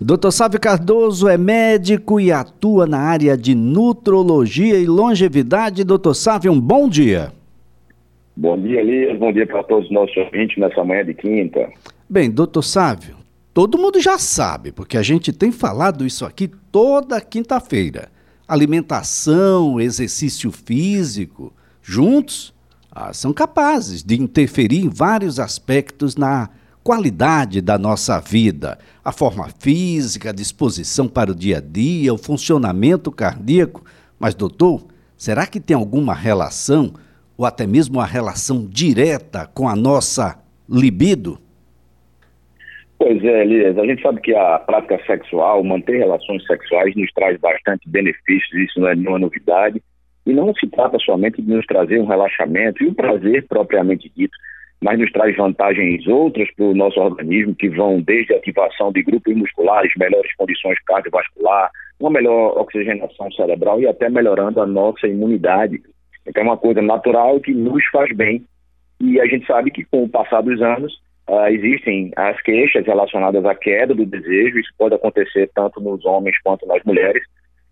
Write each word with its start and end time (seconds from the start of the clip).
Dr. 0.00 0.30
Sávio 0.30 0.60
Cardoso 0.60 1.26
é 1.26 1.36
médico 1.36 2.20
e 2.20 2.30
atua 2.30 2.86
na 2.86 2.98
área 2.98 3.36
de 3.36 3.52
nutrologia 3.52 4.78
e 4.78 4.86
longevidade. 4.86 5.82
Dr. 5.82 6.12
Sávio, 6.14 6.52
um 6.52 6.60
bom 6.60 6.88
dia. 6.88 7.32
Bom 8.36 8.56
dia, 8.60 8.80
Elias. 8.80 9.18
Bom 9.18 9.32
dia 9.32 9.44
para 9.44 9.64
todos 9.64 9.86
os 9.86 9.90
nossos 9.90 10.16
ouvintes 10.16 10.56
nessa 10.56 10.84
manhã 10.84 11.04
de 11.04 11.14
quinta. 11.14 11.68
Bem, 12.08 12.30
doutor 12.30 12.62
Sávio, 12.62 13.16
todo 13.52 13.76
mundo 13.76 14.00
já 14.00 14.18
sabe, 14.18 14.70
porque 14.70 14.96
a 14.96 15.02
gente 15.02 15.32
tem 15.32 15.50
falado 15.50 16.06
isso 16.06 16.24
aqui 16.24 16.46
toda 16.70 17.20
quinta-feira. 17.20 18.08
Alimentação, 18.46 19.80
exercício 19.80 20.52
físico, 20.52 21.52
juntos, 21.82 22.54
ah, 22.92 23.12
são 23.12 23.32
capazes 23.32 24.04
de 24.04 24.14
interferir 24.14 24.84
em 24.84 24.88
vários 24.88 25.40
aspectos 25.40 26.14
na 26.16 26.48
qualidade 26.82 27.60
da 27.60 27.78
nossa 27.78 28.20
vida, 28.20 28.78
a 29.04 29.12
forma 29.12 29.48
física, 29.58 30.30
a 30.30 30.32
disposição 30.32 31.08
para 31.08 31.30
o 31.30 31.34
dia 31.34 31.58
a 31.58 31.60
dia, 31.60 32.12
o 32.12 32.18
funcionamento 32.18 33.10
cardíaco. 33.10 33.84
Mas, 34.18 34.34
doutor, 34.34 34.86
será 35.16 35.46
que 35.46 35.60
tem 35.60 35.76
alguma 35.76 36.14
relação, 36.14 36.94
ou 37.36 37.44
até 37.44 37.66
mesmo 37.66 37.98
uma 37.98 38.06
relação 38.06 38.66
direta 38.66 39.46
com 39.54 39.68
a 39.68 39.76
nossa 39.76 40.38
libido? 40.68 41.38
Pois 42.98 43.22
é, 43.22 43.42
Elias, 43.42 43.78
a 43.78 43.86
gente 43.86 44.02
sabe 44.02 44.20
que 44.20 44.34
a 44.34 44.58
prática 44.58 44.98
sexual, 45.06 45.62
manter 45.62 45.98
relações 45.98 46.44
sexuais, 46.46 46.96
nos 46.96 47.12
traz 47.12 47.38
bastante 47.38 47.88
benefícios, 47.88 48.52
isso 48.54 48.80
não 48.80 48.88
é 48.88 48.96
nenhuma 48.96 49.20
novidade. 49.20 49.80
E 50.26 50.32
não 50.34 50.52
se 50.54 50.66
trata 50.66 50.98
somente 50.98 51.40
de 51.40 51.48
nos 51.48 51.64
trazer 51.64 52.00
um 52.00 52.06
relaxamento 52.06 52.82
e 52.82 52.88
um 52.88 52.94
prazer 52.94 53.46
propriamente 53.46 54.12
dito, 54.14 54.36
mas 54.80 54.98
nos 54.98 55.10
traz 55.10 55.36
vantagens 55.36 56.06
outras 56.06 56.48
para 56.54 56.66
o 56.66 56.74
nosso 56.74 57.00
organismo, 57.00 57.54
que 57.54 57.68
vão 57.68 58.00
desde 58.00 58.32
a 58.32 58.36
ativação 58.36 58.92
de 58.92 59.02
grupos 59.02 59.34
musculares, 59.34 59.92
melhores 59.96 60.34
condições 60.36 60.78
cardiovascular, 60.84 61.70
uma 61.98 62.10
melhor 62.10 62.56
oxigenação 62.58 63.30
cerebral 63.32 63.80
e 63.80 63.88
até 63.88 64.08
melhorando 64.08 64.60
a 64.60 64.66
nossa 64.66 65.06
imunidade. 65.08 65.80
Então 66.26 66.42
é 66.42 66.46
uma 66.46 66.56
coisa 66.56 66.80
natural 66.80 67.40
que 67.40 67.52
nos 67.52 67.84
faz 67.90 68.14
bem. 68.14 68.44
E 69.00 69.20
a 69.20 69.26
gente 69.26 69.46
sabe 69.46 69.70
que 69.70 69.84
com 69.84 70.04
o 70.04 70.08
passar 70.08 70.42
dos 70.42 70.60
anos, 70.62 70.92
uh, 71.28 71.48
existem 71.48 72.12
as 72.16 72.40
queixas 72.42 72.86
relacionadas 72.86 73.44
à 73.44 73.54
queda 73.54 73.94
do 73.94 74.06
desejo, 74.06 74.58
isso 74.58 74.72
pode 74.78 74.94
acontecer 74.94 75.50
tanto 75.54 75.80
nos 75.80 76.04
homens 76.04 76.36
quanto 76.42 76.66
nas 76.66 76.82
mulheres. 76.84 77.22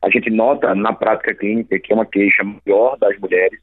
A 0.02 0.10
gente 0.10 0.30
nota 0.30 0.74
na 0.74 0.92
prática 0.92 1.34
clínica 1.34 1.78
que 1.78 1.92
é 1.92 1.94
uma 1.94 2.06
queixa 2.06 2.42
maior 2.44 2.96
das 2.98 3.18
mulheres, 3.18 3.58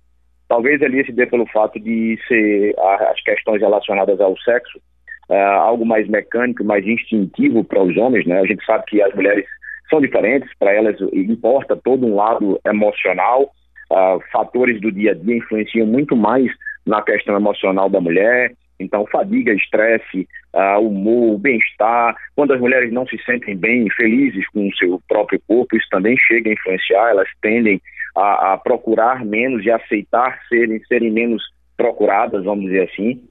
Talvez 0.54 0.84
ali 0.84 1.04
se 1.04 1.12
dê 1.12 1.26
pelo 1.26 1.48
fato 1.48 1.80
de 1.80 2.16
ser 2.28 2.76
as 3.10 3.20
questões 3.24 3.60
relacionadas 3.60 4.22
ao 4.22 4.38
sexo 4.38 4.80
uh, 5.28 5.34
algo 5.34 5.84
mais 5.84 6.08
mecânico, 6.08 6.64
mais 6.64 6.86
instintivo 6.86 7.64
para 7.64 7.82
os 7.82 7.98
homens, 7.98 8.24
né? 8.28 8.40
A 8.40 8.46
gente 8.46 8.64
sabe 8.64 8.84
que 8.86 9.02
as 9.02 9.12
mulheres 9.16 9.48
são 9.90 10.00
diferentes, 10.00 10.48
para 10.60 10.72
elas 10.72 10.96
importa 11.12 11.76
todo 11.76 12.06
um 12.06 12.14
lado 12.14 12.60
emocional, 12.68 13.52
uh, 13.92 14.22
fatores 14.32 14.80
do 14.80 14.92
dia 14.92 15.14
a 15.14 15.16
dia 15.16 15.38
influenciam 15.38 15.88
muito 15.88 16.16
mais 16.16 16.52
na 16.86 17.02
questão 17.02 17.36
emocional 17.36 17.90
da 17.90 18.00
mulher, 18.00 18.52
então, 18.80 19.08
fadiga, 19.08 19.54
estresse, 19.54 20.28
uh, 20.54 20.80
humor, 20.80 21.40
bem-estar. 21.40 22.16
Quando 22.36 22.54
as 22.54 22.60
mulheres 22.60 22.92
não 22.92 23.08
se 23.08 23.18
sentem 23.24 23.58
bem, 23.58 23.90
felizes 23.90 24.48
com 24.50 24.68
o 24.68 24.76
seu 24.76 25.02
próprio 25.08 25.42
corpo, 25.48 25.76
isso 25.76 25.88
também 25.90 26.16
chega 26.18 26.50
a 26.50 26.54
influenciar. 26.54 27.10
Elas 27.10 27.30
tendem 27.42 27.82
a, 28.16 28.54
a 28.54 28.58
procurar 28.58 29.26
menos 29.26 29.66
e 29.66 29.72
aceitar 29.72 30.40
serem, 30.48 30.80
serem 30.86 31.12
menos 31.12 31.44
procuradas, 31.76 32.44
vamos 32.44 32.66
dizer 32.66 32.90
assim. 32.90 33.24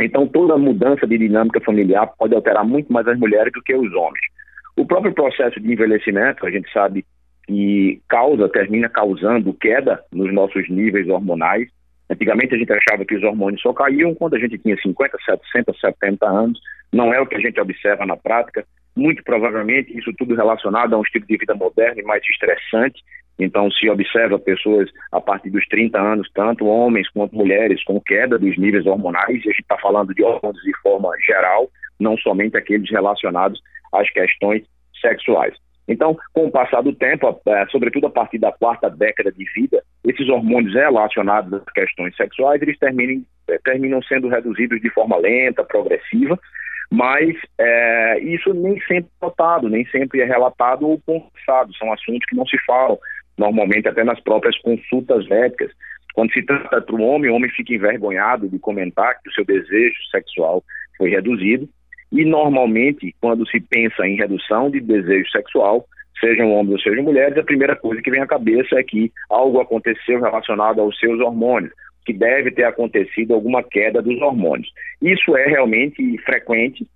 Então, 0.00 0.26
toda 0.26 0.56
mudança 0.56 1.06
de 1.06 1.18
dinâmica 1.18 1.60
familiar 1.60 2.06
pode 2.18 2.34
alterar 2.34 2.64
muito 2.64 2.92
mais 2.92 3.06
as 3.06 3.18
mulheres 3.18 3.52
do 3.52 3.62
que 3.62 3.74
os 3.74 3.92
homens. 3.92 4.24
O 4.76 4.86
próprio 4.86 5.12
processo 5.12 5.60
de 5.60 5.72
envelhecimento, 5.72 6.46
a 6.46 6.50
gente 6.50 6.72
sabe 6.72 7.04
que 7.46 8.00
causa, 8.08 8.48
termina 8.48 8.88
causando 8.88 9.52
queda 9.52 10.02
nos 10.12 10.32
nossos 10.32 10.68
níveis 10.70 11.08
hormonais. 11.08 11.68
Antigamente 12.08 12.54
a 12.54 12.58
gente 12.58 12.72
achava 12.72 13.04
que 13.04 13.14
os 13.14 13.22
hormônios 13.22 13.60
só 13.60 13.72
caíam 13.72 14.14
quando 14.14 14.36
a 14.36 14.38
gente 14.38 14.56
tinha 14.58 14.76
50, 14.76 15.18
60, 15.52 15.72
70 15.78 16.26
anos. 16.26 16.58
Não 16.92 17.12
é 17.12 17.20
o 17.20 17.26
que 17.26 17.36
a 17.36 17.40
gente 17.40 17.60
observa 17.60 18.06
na 18.06 18.16
prática. 18.16 18.64
Muito 18.96 19.22
provavelmente 19.22 19.96
isso 19.96 20.12
tudo 20.16 20.34
relacionado 20.34 20.94
a 20.94 20.98
um 20.98 21.02
estilo 21.02 21.26
de 21.26 21.36
vida 21.36 21.54
moderno 21.54 22.00
e 22.00 22.04
mais 22.04 22.22
estressante 22.24 23.02
então, 23.40 23.70
se 23.70 23.88
observa 23.88 24.38
pessoas 24.38 24.90
a 25.10 25.20
partir 25.20 25.50
dos 25.50 25.66
30 25.66 25.98
anos, 25.98 26.30
tanto 26.34 26.66
homens 26.66 27.08
quanto 27.08 27.34
mulheres, 27.34 27.82
com 27.84 28.00
queda 28.00 28.38
dos 28.38 28.56
níveis 28.58 28.86
hormonais, 28.86 29.36
e 29.44 29.48
a 29.48 29.52
gente 29.52 29.62
está 29.62 29.78
falando 29.78 30.14
de 30.14 30.22
hormônios 30.22 30.62
de 30.62 30.76
forma 30.82 31.10
geral, 31.26 31.70
não 31.98 32.16
somente 32.18 32.56
aqueles 32.56 32.90
relacionados 32.90 33.60
às 33.92 34.10
questões 34.10 34.62
sexuais. 35.00 35.54
Então, 35.88 36.16
com 36.32 36.46
o 36.46 36.50
passar 36.50 36.82
do 36.82 36.92
tempo, 36.92 37.40
é, 37.48 37.66
sobretudo 37.66 38.06
a 38.06 38.10
partir 38.10 38.38
da 38.38 38.52
quarta 38.52 38.88
década 38.88 39.32
de 39.32 39.44
vida, 39.54 39.82
esses 40.06 40.28
hormônios 40.28 40.74
relacionados 40.74 41.52
às 41.52 41.72
questões 41.72 42.14
sexuais, 42.16 42.60
eles 42.62 42.78
terminam, 42.78 43.22
é, 43.48 43.58
terminam 43.64 44.02
sendo 44.02 44.28
reduzidos 44.28 44.80
de 44.80 44.90
forma 44.90 45.16
lenta, 45.16 45.64
progressiva, 45.64 46.38
mas 46.92 47.36
é, 47.58 48.18
isso 48.20 48.52
nem 48.52 48.78
sempre 48.80 49.10
é 49.20 49.24
notado, 49.24 49.68
nem 49.68 49.86
sempre 49.86 50.20
é 50.20 50.24
relatado 50.24 50.88
ou 50.88 51.00
conversado, 51.00 51.74
são 51.74 51.92
assuntos 51.92 52.24
que 52.28 52.36
não 52.36 52.46
se 52.46 52.58
falam 52.66 52.98
normalmente 53.40 53.88
até 53.88 54.04
nas 54.04 54.20
próprias 54.20 54.56
consultas 54.58 55.26
médicas. 55.26 55.72
Quando 56.14 56.32
se 56.32 56.42
trata 56.42 56.82
para 56.82 56.94
o 56.94 57.02
homem, 57.02 57.30
o 57.30 57.34
homem 57.34 57.50
fica 57.50 57.72
envergonhado 57.72 58.48
de 58.48 58.58
comentar 58.58 59.18
que 59.20 59.30
o 59.30 59.32
seu 59.32 59.44
desejo 59.44 59.96
sexual 60.10 60.62
foi 60.98 61.08
reduzido. 61.08 61.66
E 62.12 62.24
normalmente, 62.24 63.14
quando 63.20 63.48
se 63.48 63.58
pensa 63.60 64.06
em 64.06 64.16
redução 64.16 64.70
de 64.70 64.80
desejo 64.80 65.30
sexual, 65.30 65.86
sejam 66.20 66.52
homens 66.52 66.74
ou 66.74 66.80
sejam 66.80 67.04
mulheres, 67.04 67.38
a 67.38 67.42
primeira 67.42 67.74
coisa 67.74 68.02
que 68.02 68.10
vem 68.10 68.20
à 68.20 68.26
cabeça 68.26 68.78
é 68.78 68.82
que 68.82 69.10
algo 69.30 69.60
aconteceu 69.60 70.20
relacionado 70.20 70.80
aos 70.80 70.98
seus 70.98 71.18
hormônios, 71.20 71.72
que 72.04 72.12
deve 72.12 72.50
ter 72.50 72.64
acontecido 72.64 73.32
alguma 73.32 73.62
queda 73.62 74.02
dos 74.02 74.20
hormônios. 74.20 74.68
Isso 75.00 75.34
é 75.36 75.46
realmente 75.46 76.18
frequente, 76.24 76.86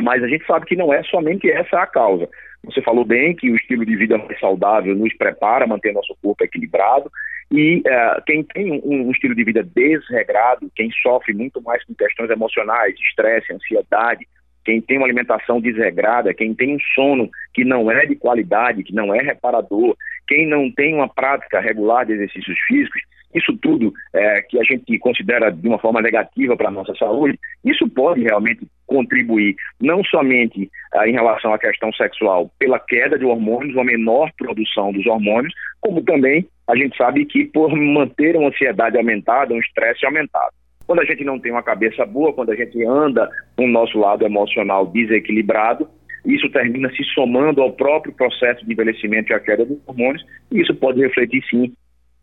mas 0.00 0.22
a 0.22 0.28
gente 0.28 0.46
sabe 0.46 0.66
que 0.66 0.76
não 0.76 0.92
é 0.92 1.02
somente 1.04 1.50
essa 1.50 1.80
a 1.80 1.86
causa. 1.86 2.28
Você 2.64 2.80
falou 2.80 3.04
bem 3.04 3.34
que 3.34 3.50
o 3.50 3.56
estilo 3.56 3.84
de 3.84 3.96
vida 3.96 4.16
mais 4.16 4.38
saudável 4.38 4.94
nos 4.94 5.12
prepara 5.16 5.64
a 5.64 5.68
manter 5.68 5.92
nosso 5.92 6.16
corpo 6.22 6.44
equilibrado. 6.44 7.10
E 7.50 7.80
uh, 7.80 8.22
quem 8.24 8.44
tem 8.44 8.72
um, 8.72 9.08
um, 9.08 9.10
estilo 9.10 9.34
de 9.34 9.44
vida 9.44 9.62
desregrado, 9.62 10.70
quem 10.74 10.90
sofre 11.02 11.34
muito 11.34 11.60
mais 11.60 11.84
com 11.84 11.94
questões 11.94 12.30
emocionais, 12.30 12.94
estresse, 12.98 13.52
ansiedade, 13.52 14.26
quem 14.64 14.80
tem 14.80 14.96
uma 14.96 15.06
alimentação 15.06 15.60
desregrada, 15.60 16.32
quem 16.32 16.54
tem 16.54 16.76
um 16.76 16.80
sono 16.94 17.28
que 17.52 17.64
não 17.64 17.90
é 17.90 18.06
de 18.06 18.14
qualidade, 18.14 18.84
que 18.84 18.94
não 18.94 19.14
é 19.14 19.20
reparador, 19.20 19.96
quem 20.26 20.46
não 20.46 20.70
tem 20.70 20.94
uma 20.94 21.08
prática 21.08 21.60
regular 21.60 22.06
de 22.06 22.12
exercícios 22.12 22.58
físicos, 22.66 23.02
isso 23.34 23.56
tudo 23.56 23.92
é, 24.12 24.42
que 24.42 24.58
a 24.58 24.62
gente 24.62 24.98
considera 24.98 25.50
de 25.50 25.66
uma 25.66 25.78
forma 25.78 26.00
negativa 26.00 26.56
para 26.56 26.68
a 26.68 26.72
nossa 26.72 26.94
saúde, 26.94 27.38
isso 27.64 27.88
pode 27.88 28.22
realmente 28.22 28.66
contribuir 28.92 29.56
não 29.80 30.04
somente 30.04 30.70
ah, 30.94 31.08
em 31.08 31.12
relação 31.12 31.54
à 31.54 31.58
questão 31.58 31.90
sexual 31.94 32.50
pela 32.58 32.78
queda 32.78 33.18
de 33.18 33.24
hormônios, 33.24 33.74
uma 33.74 33.84
menor 33.84 34.30
produção 34.36 34.92
dos 34.92 35.06
hormônios, 35.06 35.54
como 35.80 36.02
também 36.02 36.46
a 36.68 36.76
gente 36.76 36.94
sabe 36.96 37.24
que 37.24 37.46
por 37.46 37.74
manter 37.74 38.36
uma 38.36 38.48
ansiedade 38.48 38.98
aumentada, 38.98 39.54
um 39.54 39.58
estresse 39.58 40.04
aumentado. 40.04 40.52
Quando 40.86 41.00
a 41.00 41.04
gente 41.04 41.24
não 41.24 41.38
tem 41.38 41.50
uma 41.50 41.62
cabeça 41.62 42.04
boa, 42.04 42.34
quando 42.34 42.50
a 42.50 42.56
gente 42.56 42.84
anda 42.84 43.28
com 43.56 43.64
o 43.64 43.68
nosso 43.68 43.98
lado 43.98 44.26
emocional 44.26 44.86
desequilibrado, 44.86 45.88
isso 46.26 46.50
termina 46.50 46.90
se 46.90 47.02
somando 47.14 47.62
ao 47.62 47.72
próprio 47.72 48.12
processo 48.12 48.64
de 48.64 48.72
envelhecimento 48.72 49.32
e 49.32 49.34
a 49.34 49.40
queda 49.40 49.64
dos 49.64 49.78
hormônios, 49.86 50.24
e 50.50 50.60
isso 50.60 50.74
pode 50.74 51.00
refletir 51.00 51.42
sim 51.48 51.72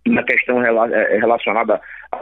na 0.10 0.24
questão 0.24 0.64
eh, 0.64 1.18
relacionada 1.18 1.80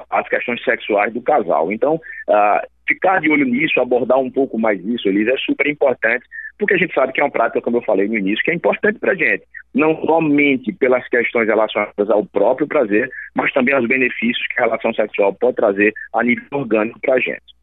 às 0.10 0.28
questões 0.28 0.64
sexuais 0.64 1.14
do 1.14 1.22
casal. 1.22 1.72
Então, 1.72 1.96
uh, 1.96 2.68
ficar 2.88 3.20
de 3.22 3.30
olho 3.30 3.46
nisso, 3.46 3.80
abordar 3.80 4.20
um 4.20 4.30
pouco 4.30 4.60
mais 4.60 4.84
isso, 4.86 5.08
Elisa, 5.08 5.32
é 5.32 5.38
super 5.38 5.68
importante, 5.68 6.26
porque 6.58 6.74
a 6.74 6.78
gente 6.78 6.94
sabe 6.94 7.14
que 7.14 7.22
é 7.22 7.24
uma 7.24 7.32
prática, 7.32 7.62
como 7.62 7.78
eu 7.78 7.82
falei 7.82 8.08
no 8.08 8.18
início, 8.18 8.44
que 8.44 8.52
é 8.52 8.56
importante 8.56 9.00
para 9.00 9.12
a 9.12 9.16
gente, 9.16 9.44
não 9.74 9.96
somente 10.06 10.74
pelas 10.74 11.08
questões 11.08 11.48
relacionadas 11.48 12.10
ao 12.10 12.26
próprio 12.26 12.68
prazer, 12.68 13.10
mas 13.36 13.52
também 13.54 13.74
aos 13.74 13.88
benefícios 13.88 14.46
que 14.48 14.62
a 14.62 14.66
relação 14.66 14.94
sexual 14.94 15.34
pode 15.34 15.56
trazer 15.56 15.94
a 16.14 16.24
nível 16.24 16.46
orgânico 16.52 17.00
para 17.00 17.16
a 17.16 17.20
gente. 17.20 17.58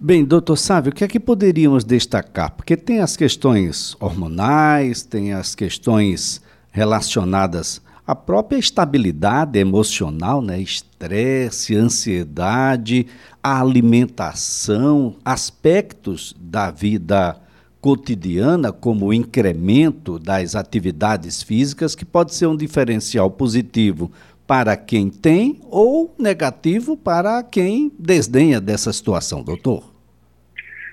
Bem, 0.00 0.24
doutor 0.24 0.56
Sávio, 0.56 0.90
o 0.90 0.94
que 0.94 1.04
é 1.04 1.08
que 1.08 1.20
poderíamos 1.20 1.84
destacar? 1.84 2.54
Porque 2.56 2.76
tem 2.76 3.00
as 3.00 3.16
questões 3.16 3.96
hormonais, 4.00 5.02
tem 5.02 5.32
as 5.32 5.54
questões 5.54 6.42
relacionadas 6.72 7.84
a 8.06 8.14
própria 8.14 8.58
estabilidade 8.58 9.58
emocional, 9.58 10.42
né? 10.42 10.58
estresse, 10.60 11.76
ansiedade, 11.76 13.06
a 13.42 13.60
alimentação, 13.60 15.16
aspectos 15.24 16.34
da 16.38 16.70
vida 16.70 17.36
cotidiana, 17.80 18.72
como 18.72 19.06
o 19.06 19.14
incremento 19.14 20.18
das 20.18 20.54
atividades 20.54 21.42
físicas, 21.42 21.94
que 21.94 22.04
pode 22.04 22.34
ser 22.34 22.46
um 22.46 22.56
diferencial 22.56 23.30
positivo 23.30 24.10
para 24.46 24.76
quem 24.76 25.08
tem 25.08 25.60
ou 25.70 26.14
negativo 26.18 26.96
para 26.96 27.42
quem 27.42 27.90
desdenha 27.98 28.60
dessa 28.60 28.92
situação, 28.92 29.42
doutor? 29.42 29.92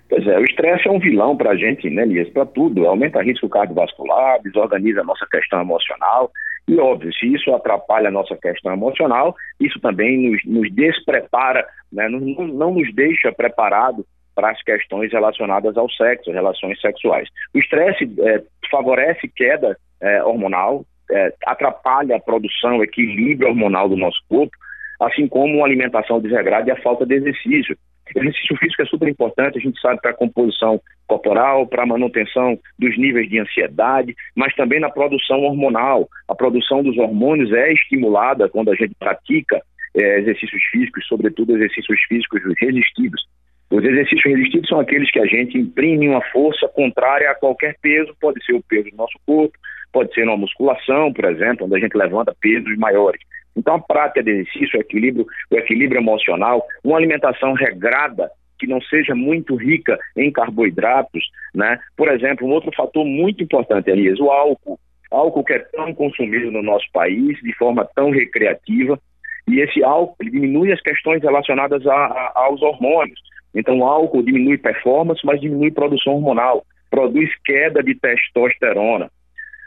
Pois 0.10 0.26
é, 0.26 0.40
o 0.40 0.44
estresse 0.44 0.88
é 0.88 0.92
um 0.92 1.00
vilão 1.00 1.38
para 1.38 1.52
a 1.52 1.56
gente, 1.56 1.88
né, 1.90 2.02
Elias? 2.02 2.30
Para 2.30 2.46
tudo. 2.46 2.88
Aumenta 2.88 3.22
risco 3.22 3.48
cardiovascular, 3.48 4.42
desorganiza 4.42 5.02
a 5.02 5.04
nossa 5.04 5.28
questão 5.30 5.62
emocional. 5.62 6.32
E, 6.70 6.80
óbvio, 6.80 7.12
se 7.12 7.26
isso 7.26 7.52
atrapalha 7.52 8.10
a 8.10 8.12
nossa 8.12 8.38
questão 8.38 8.72
emocional, 8.72 9.36
isso 9.60 9.80
também 9.80 10.30
nos, 10.30 10.46
nos 10.46 10.72
desprepara, 10.72 11.66
né, 11.92 12.08
não, 12.08 12.20
não 12.20 12.74
nos 12.76 12.94
deixa 12.94 13.32
preparado 13.32 14.06
para 14.36 14.52
as 14.52 14.62
questões 14.62 15.12
relacionadas 15.12 15.76
ao 15.76 15.90
sexo, 15.90 16.32
relações 16.32 16.80
sexuais. 16.80 17.28
O 17.56 17.58
estresse 17.58 18.04
é, 18.20 18.44
favorece 18.70 19.28
queda 19.36 19.76
é, 20.00 20.24
hormonal, 20.24 20.86
é, 21.12 21.34
atrapalha 21.44 22.18
a 22.18 22.20
produção, 22.20 22.84
equilíbrio 22.84 23.50
hormonal 23.50 23.90
do 23.90 23.98
nosso 23.98 24.20
corpo, 24.30 24.56
assim 25.02 25.28
como 25.28 25.56
uma 25.56 25.66
alimentação 25.66 26.22
desregrada 26.22 26.70
e 26.70 26.72
a 26.72 26.82
falta 26.84 27.04
de 27.04 27.16
exercício. 27.16 27.76
Exercício 28.16 28.58
físico 28.58 28.82
é 28.82 28.86
super 28.86 29.08
importante, 29.08 29.58
a 29.58 29.62
gente 29.62 29.80
sabe 29.80 30.02
para 30.02 30.12
a 30.12 30.16
composição 30.16 30.82
corporal, 31.08 31.68
para 31.68 31.84
a 31.84 31.86
manutenção 31.86 32.58
dos 32.78 32.98
níveis 32.98 33.30
de 33.30 33.40
ansiedade, 33.40 34.16
mas 34.36 34.54
também 34.56 34.80
na 34.80 34.90
produção 34.90 35.42
hormonal. 35.42 36.08
A 36.28 36.36
produção 36.36 36.84
dos 36.84 36.98
hormônios 36.98 37.52
é 37.52 37.72
estimulada 37.74 38.50
quando 38.50 38.72
a 38.72 38.76
gente 38.76 38.96
pratica 38.98 39.62
é, 39.96 40.20
exercícios 40.20 40.62
físicos, 40.72 41.06
sobretudo 41.08 41.56
exercícios 41.56 42.00
físicos 42.08 42.42
resistidos. 42.60 43.28
Os 43.72 43.84
exercícios 43.84 44.24
resistidos 44.24 44.68
são 44.68 44.80
aqueles 44.80 45.12
que 45.12 45.20
a 45.20 45.26
gente 45.26 45.58
imprime 45.58 46.10
uma 46.10 46.22
força 46.32 46.68
contrária 46.68 47.30
a 47.30 47.36
qualquer 47.36 47.76
peso, 47.82 48.16
pode 48.20 48.44
ser 48.44 48.54
o 48.54 48.64
peso 48.64 48.90
do 48.90 48.98
nosso 48.98 49.18
corpo, 49.26 49.58
pode 49.92 50.14
ser 50.14 50.24
uma 50.24 50.38
musculação, 50.38 51.14
por 51.14 51.26
exemplo, 51.26 51.66
onde 51.66 51.76
a 51.76 51.80
gente 51.80 51.96
levanta 51.96 52.36
pesos 52.40 52.78
maiores. 52.78 53.22
Então, 53.56 53.76
a 53.76 53.80
prática 53.80 54.24
de 54.24 54.32
exercício, 54.32 54.78
o 54.80 54.82
equilíbrio, 54.82 55.26
o 55.52 55.56
equilíbrio 55.56 56.00
emocional, 56.00 56.66
uma 56.84 56.98
alimentação 56.98 57.54
regrada, 57.54 58.30
que 58.58 58.68
não 58.68 58.82
seja 58.82 59.16
muito 59.16 59.56
rica 59.56 59.98
em 60.18 60.32
carboidratos, 60.32 61.24
né? 61.56 61.80
Por 61.96 62.10
exemplo, 62.10 62.46
um 62.46 62.52
outro 62.52 62.72
fator 62.76 63.06
muito 63.06 63.44
importante, 63.44 63.90
Elias, 63.90 64.20
o 64.20 64.30
álcool. 64.30 64.80
Álcool 65.10 65.44
que 65.44 65.54
é 65.54 65.60
tão 65.60 65.94
consumido 65.94 66.52
no 66.52 66.62
nosso 66.62 66.86
país 66.92 67.38
de 67.42 67.56
forma 67.56 67.88
tão 67.96 68.12
recreativa, 68.12 69.00
e 69.48 69.60
esse 69.62 69.84
álcool 69.84 70.24
diminui 70.24 70.72
as 70.72 70.82
questões 70.82 71.24
relacionadas 71.24 71.86
a, 71.88 71.96
a, 71.96 72.32
aos 72.36 72.62
hormônios. 72.62 73.20
Então, 73.56 73.80
o 73.80 73.84
álcool 73.84 74.22
diminui 74.22 74.58
performance, 74.58 75.26
mas 75.26 75.42
diminui 75.42 75.72
produção 75.72 76.14
hormonal, 76.14 76.64
produz 76.92 77.30
queda 77.44 77.82
de 77.82 77.96
testosterona. 77.96 79.10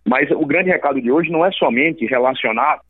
Mas 0.06 0.30
o 0.30 0.46
grande 0.46 0.70
recado 0.70 1.00
de 1.00 1.10
hoje 1.10 1.30
não 1.30 1.44
é 1.44 1.50
somente 1.52 2.06
relacionar 2.06 2.80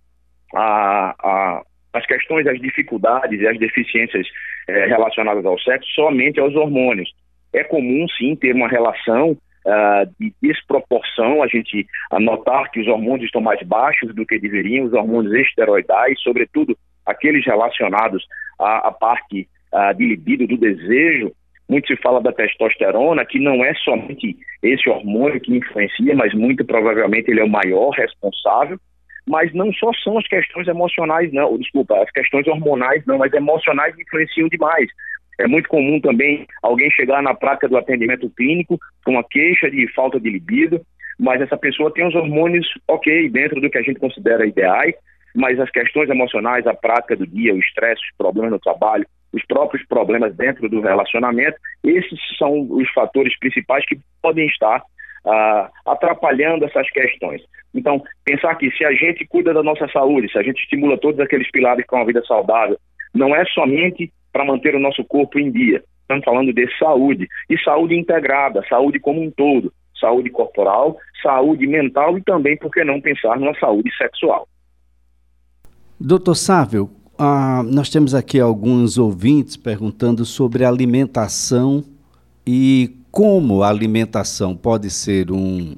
a, 0.54 1.14
a, 1.22 1.62
as 1.92 2.06
questões, 2.06 2.46
as 2.46 2.60
dificuldades 2.60 3.40
e 3.40 3.46
as 3.46 3.58
deficiências 3.58 4.26
é, 4.68 4.86
relacionadas 4.86 5.44
ao 5.44 5.58
sexo 5.58 5.88
somente 5.94 6.40
aos 6.40 6.54
hormônios. 6.54 7.10
É 7.52 7.62
comum, 7.62 8.06
sim, 8.16 8.34
ter 8.34 8.54
uma 8.54 8.68
relação 8.68 9.32
uh, 9.32 10.10
de 10.18 10.32
desproporção, 10.40 11.42
a 11.42 11.46
gente 11.46 11.86
notar 12.20 12.70
que 12.70 12.80
os 12.80 12.86
hormônios 12.86 13.26
estão 13.26 13.42
mais 13.42 13.62
baixos 13.62 14.14
do 14.14 14.24
que 14.24 14.38
deveriam, 14.38 14.86
os 14.86 14.92
hormônios 14.94 15.34
esteroidais, 15.34 16.18
sobretudo 16.22 16.76
aqueles 17.04 17.44
relacionados 17.44 18.24
à, 18.58 18.88
à 18.88 18.92
parte 18.92 19.46
uh, 19.72 19.94
de 19.94 20.06
libido, 20.06 20.46
do 20.46 20.56
desejo. 20.56 21.32
Muito 21.68 21.86
se 21.86 21.96
fala 22.02 22.20
da 22.20 22.32
testosterona, 22.32 23.24
que 23.24 23.38
não 23.38 23.64
é 23.64 23.72
somente 23.74 24.36
esse 24.62 24.88
hormônio 24.88 25.40
que 25.40 25.56
influencia, 25.56 26.14
mas 26.14 26.34
muito 26.34 26.64
provavelmente 26.64 27.30
ele 27.30 27.40
é 27.40 27.44
o 27.44 27.48
maior 27.48 27.90
responsável 27.90 28.78
mas 29.26 29.52
não 29.54 29.72
só 29.72 29.90
são 30.02 30.18
as 30.18 30.26
questões 30.26 30.66
emocionais, 30.66 31.32
não, 31.32 31.56
desculpa, 31.58 31.96
as 32.02 32.10
questões 32.10 32.46
hormonais 32.46 33.04
não, 33.06 33.18
mas 33.18 33.32
emocionais 33.32 33.94
influenciam 33.98 34.48
demais. 34.48 34.88
É 35.38 35.46
muito 35.46 35.68
comum 35.68 36.00
também 36.00 36.46
alguém 36.62 36.90
chegar 36.90 37.22
na 37.22 37.34
prática 37.34 37.68
do 37.68 37.76
atendimento 37.76 38.28
clínico 38.30 38.78
com 39.04 39.12
uma 39.12 39.24
queixa 39.24 39.70
de 39.70 39.86
falta 39.92 40.20
de 40.20 40.28
libido, 40.28 40.80
mas 41.18 41.40
essa 41.40 41.56
pessoa 41.56 41.92
tem 41.92 42.06
os 42.06 42.14
hormônios 42.14 42.66
ok, 42.88 43.28
dentro 43.30 43.60
do 43.60 43.70
que 43.70 43.78
a 43.78 43.82
gente 43.82 44.00
considera 44.00 44.46
ideais, 44.46 44.94
mas 45.34 45.58
as 45.58 45.70
questões 45.70 46.10
emocionais, 46.10 46.66
a 46.66 46.74
prática 46.74 47.16
do 47.16 47.26
dia, 47.26 47.54
o 47.54 47.58
estresse, 47.58 48.02
os 48.02 48.16
problemas 48.16 48.50
no 48.50 48.58
trabalho, 48.58 49.06
os 49.32 49.44
próprios 49.46 49.86
problemas 49.86 50.34
dentro 50.36 50.68
do 50.68 50.80
relacionamento, 50.80 51.56
esses 51.82 52.18
são 52.36 52.66
os 52.70 52.90
fatores 52.90 53.36
principais 53.38 53.84
que 53.86 53.98
podem 54.20 54.46
estar 54.46 54.82
ah, 55.26 55.70
atrapalhando 55.86 56.64
essas 56.64 56.88
questões. 56.90 57.42
Então, 57.74 58.02
pensar 58.24 58.54
que 58.56 58.70
se 58.72 58.84
a 58.84 58.92
gente 58.92 59.26
cuida 59.26 59.54
da 59.54 59.62
nossa 59.62 59.88
saúde, 59.88 60.30
se 60.30 60.38
a 60.38 60.42
gente 60.42 60.60
estimula 60.60 60.98
todos 60.98 61.20
aqueles 61.20 61.50
pilares 61.50 61.86
com 61.86 61.96
uma 61.96 62.06
vida 62.06 62.22
saudável, 62.24 62.78
não 63.14 63.34
é 63.34 63.44
somente 63.46 64.12
para 64.32 64.44
manter 64.44 64.74
o 64.74 64.80
nosso 64.80 65.04
corpo 65.04 65.38
em 65.38 65.50
dia. 65.50 65.82
Estamos 66.02 66.24
falando 66.24 66.52
de 66.52 66.78
saúde 66.78 67.28
e 67.48 67.58
saúde 67.58 67.94
integrada, 67.94 68.62
saúde 68.68 68.98
como 68.98 69.22
um 69.22 69.30
todo, 69.30 69.72
saúde 69.98 70.30
corporal, 70.30 70.96
saúde 71.22 71.66
mental 71.66 72.18
e 72.18 72.22
também, 72.22 72.56
por 72.56 72.70
que 72.70 72.84
não, 72.84 73.00
pensar 73.00 73.38
numa 73.38 73.58
saúde 73.58 73.90
sexual. 73.96 74.46
Doutor 75.98 76.34
Sávio, 76.34 76.90
ah, 77.18 77.62
nós 77.64 77.88
temos 77.88 78.14
aqui 78.14 78.40
alguns 78.40 78.98
ouvintes 78.98 79.56
perguntando 79.56 80.24
sobre 80.24 80.64
alimentação 80.64 81.84
e 82.46 82.96
como 83.12 83.62
a 83.62 83.68
alimentação 83.68 84.56
pode 84.56 84.88
ser 84.88 85.30
um 85.30 85.76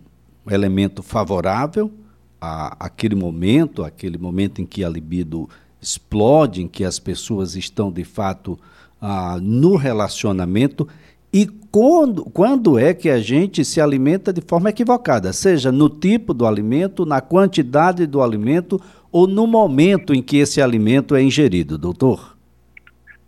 elemento 0.48 1.02
favorável 1.02 1.90
a 2.40 2.76
aquele 2.78 3.16
momento, 3.16 3.82
aquele 3.82 4.16
momento 4.16 4.62
em 4.62 4.64
que 4.64 4.84
a 4.84 4.88
libido 4.88 5.48
explode, 5.82 6.62
em 6.62 6.68
que 6.68 6.84
as 6.84 7.00
pessoas 7.00 7.56
estão 7.56 7.90
de 7.90 8.04
fato 8.04 8.56
ah, 9.02 9.36
no 9.42 9.74
relacionamento 9.74 10.86
e 11.32 11.46
quando, 11.72 12.24
quando 12.26 12.78
é 12.78 12.94
que 12.94 13.10
a 13.10 13.20
gente 13.20 13.64
se 13.64 13.80
alimenta 13.80 14.32
de 14.32 14.40
forma 14.40 14.70
equivocada, 14.70 15.32
seja 15.32 15.72
no 15.72 15.90
tipo 15.90 16.32
do 16.32 16.46
alimento, 16.46 17.04
na 17.04 17.20
quantidade 17.20 18.06
do 18.06 18.22
alimento 18.22 18.80
ou 19.10 19.26
no 19.26 19.44
momento 19.44 20.14
em 20.14 20.22
que 20.22 20.36
esse 20.36 20.62
alimento 20.62 21.16
é 21.16 21.22
ingerido, 21.22 21.76
doutor? 21.76 22.33